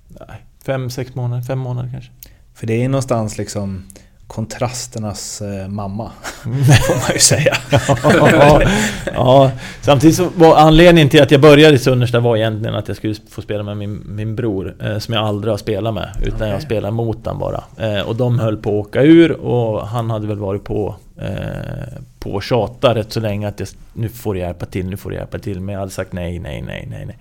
[0.09, 2.11] Nej, fem, sex månader, fem månader kanske.
[2.55, 3.85] För det är någonstans liksom
[4.27, 6.11] kontrasternas eh, mamma,
[6.87, 7.57] får man ju säga.
[8.33, 8.63] ja,
[9.15, 9.51] ja,
[9.81, 13.15] samtidigt så var anledningen till att jag började i Sunnersta var egentligen att jag skulle
[13.31, 16.57] få spela med min, min bror eh, Som jag aldrig har spelat med Utan jag
[16.57, 16.67] Okej.
[16.67, 17.65] spelar mot han bara.
[17.79, 21.99] Eh, Och de höll på att åka ur och han hade väl varit på eh,
[22.19, 25.11] På att tjata rätt så länge att jag, Nu får du hjälpa till, nu får
[25.11, 25.61] du hjälpa till.
[25.61, 27.19] Men jag hade sagt nej, nej, nej, nej, nej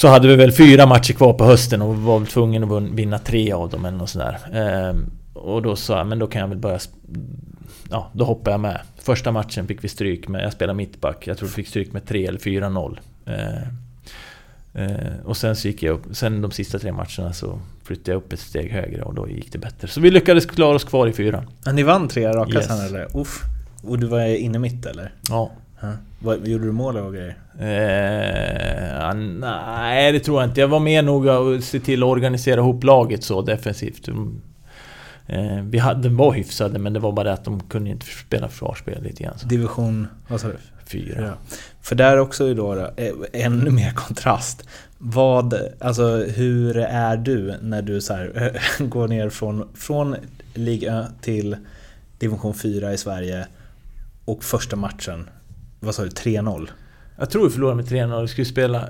[0.00, 3.18] Så hade vi väl fyra matcher kvar på hösten och var väl tvungen att vinna
[3.18, 4.96] tre av dem eller något sådär eh,
[5.32, 6.78] Och då sa jag, men då kan jag väl börja
[7.90, 8.80] ja, då hoppade jag med.
[9.02, 12.06] Första matchen fick vi stryk med, jag spelade mittback, jag tror vi fick stryk med
[12.06, 12.98] 3 eller 4-0.
[13.26, 18.10] Eh, eh, och sen så gick jag upp, sen de sista tre matcherna så flyttade
[18.10, 19.88] jag upp ett steg högre och då gick det bättre.
[19.88, 21.44] Så vi lyckades klara oss kvar i fyran.
[21.64, 22.66] Ja, ni vann tre raka Yes.
[22.66, 23.16] sen eller?
[23.16, 23.42] Uff.
[23.82, 25.14] Och du var inne mitt eller?
[25.28, 25.50] Ja.
[26.18, 27.36] Vad, gjorde du mål och grejer?
[27.60, 30.60] Eh, ja, nej, det tror jag inte.
[30.60, 34.08] Jag var mer noga att se till att organisera ihop laget så defensivt.
[34.08, 34.40] Mm.
[35.26, 38.06] Eh, vi hade, de var hyfsade men det var bara det att de kunde inte
[38.06, 39.38] spela försvarsspel lite grann.
[39.38, 39.46] Så.
[39.46, 40.56] Division, vad sa du?
[40.86, 41.26] Fyra.
[41.26, 41.32] Ja.
[41.82, 44.68] För där också är då, då eh, ännu mer kontrast.
[44.98, 50.16] Vad, alltså hur är du när du så här, går ner från, från
[50.54, 51.56] Liga till
[52.18, 53.46] Division 4 i Sverige
[54.24, 55.28] och första matchen,
[55.80, 56.68] vad sa du, 3-0?
[57.18, 58.20] Jag tror vi förlorade med 3-0.
[58.22, 58.88] Vi skulle spela...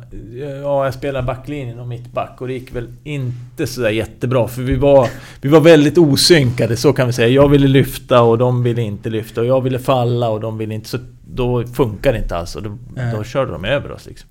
[0.63, 4.77] Ja, jag spelade backlinjen och mittback och det gick väl inte sådär jättebra för vi
[4.77, 5.09] var...
[5.41, 7.29] Vi var väldigt osynkade, så kan vi säga.
[7.29, 10.75] Jag ville lyfta och de ville inte lyfta och jag ville falla och de ville
[10.75, 10.89] inte...
[10.89, 12.79] Så då funkar det inte alls och då,
[13.17, 14.31] då körde de över oss liksom.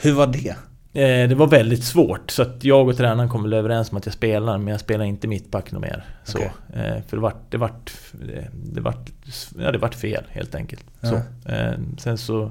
[0.00, 0.56] Hur var det?
[0.94, 4.06] Eh, det var väldigt svårt så att jag och tränaren kom väl överens om att
[4.06, 6.04] jag spelar men jag spelar inte mittback något mer.
[6.24, 6.52] Så, Okej.
[6.72, 7.92] eh, för det vart, det vart,
[8.52, 9.10] det, vart,
[9.58, 10.84] ja, det vart fel helt enkelt.
[11.00, 11.08] Ja.
[11.08, 12.50] Så, eh, sen så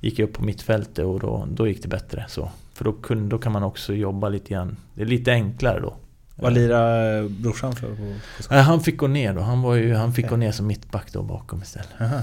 [0.00, 2.24] gick jag upp på mittfältet och då, då gick det bättre.
[2.28, 2.50] Så.
[2.74, 4.76] För då, kunde, då kan man också jobba lite grann.
[4.94, 5.94] Det är lite enklare då.
[6.36, 7.88] Vad lirade brorsan för?
[7.88, 8.14] På,
[8.48, 9.40] på han fick gå ner då.
[9.40, 10.30] Han, var ju, han fick Okej.
[10.30, 11.88] gå ner som mittback då bakom istället.
[12.00, 12.20] Aha.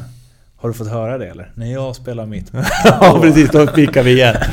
[0.62, 1.52] Har du fått höra det eller?
[1.56, 2.52] När jag spelar mitt.
[2.84, 4.36] ja precis, då pikar vi igen.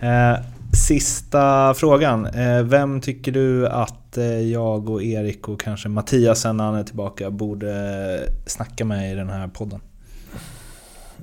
[0.00, 0.36] Eh,
[0.72, 2.26] sista frågan.
[2.26, 6.74] Eh, vem tycker du att eh, jag och Erik och kanske Mattias sen när han
[6.74, 9.80] är tillbaka borde snacka med i den här podden?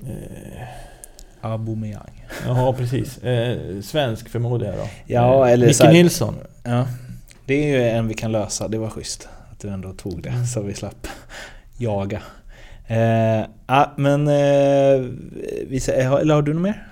[0.06, 0.68] Eh,
[1.42, 2.26] Aubameyang.
[2.46, 3.18] Jaha, precis.
[3.18, 4.88] Eh, svensk förmodar jag då.
[5.06, 6.36] Ja, eller Micke Nilsson.
[6.64, 6.88] Ja,
[7.46, 8.68] det är ju en vi kan lösa.
[8.68, 11.08] Det var schysst att du ändå tog det så vi slapp
[11.78, 12.22] jaga.
[12.88, 14.28] Eh, ja, men...
[14.28, 15.10] Eh,
[15.68, 16.88] vi, säger- eller har du något mer?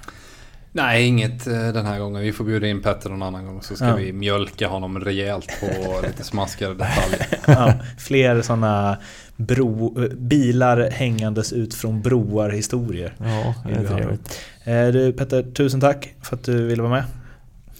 [0.73, 2.21] Nej, inget eh, den här gången.
[2.21, 3.95] Vi får bjuda in Petter någon annan gång så ska Ja.
[3.95, 5.67] vi mjölka honom rejält på
[6.07, 7.27] lite smaskigare detaljer.
[7.47, 8.97] Ja, fler sådana
[9.35, 13.13] bro, bilar hängandes ut från broar historier.
[13.17, 14.39] Ja, det är trevligt.
[14.63, 17.03] Eh, Du Petter, tusen tack för att du ville vara med.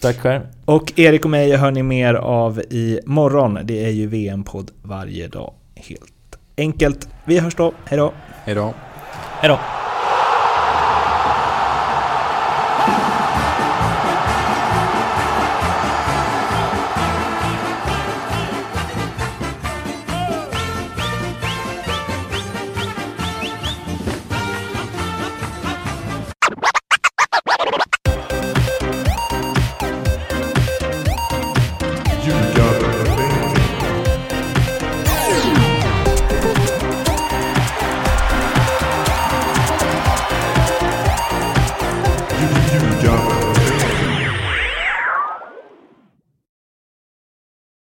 [0.02, 0.42] Tack själv.
[0.66, 3.60] Och Erik och mig hör ni mer av i morgon.
[3.64, 5.54] Det är ju VM-podd varje dag.
[5.76, 6.11] Helt
[6.62, 7.08] enkelt.
[7.26, 7.74] Vi hörs då.
[7.86, 8.14] Hej då!
[8.46, 8.74] Hej då.
[9.42, 9.60] Hej då.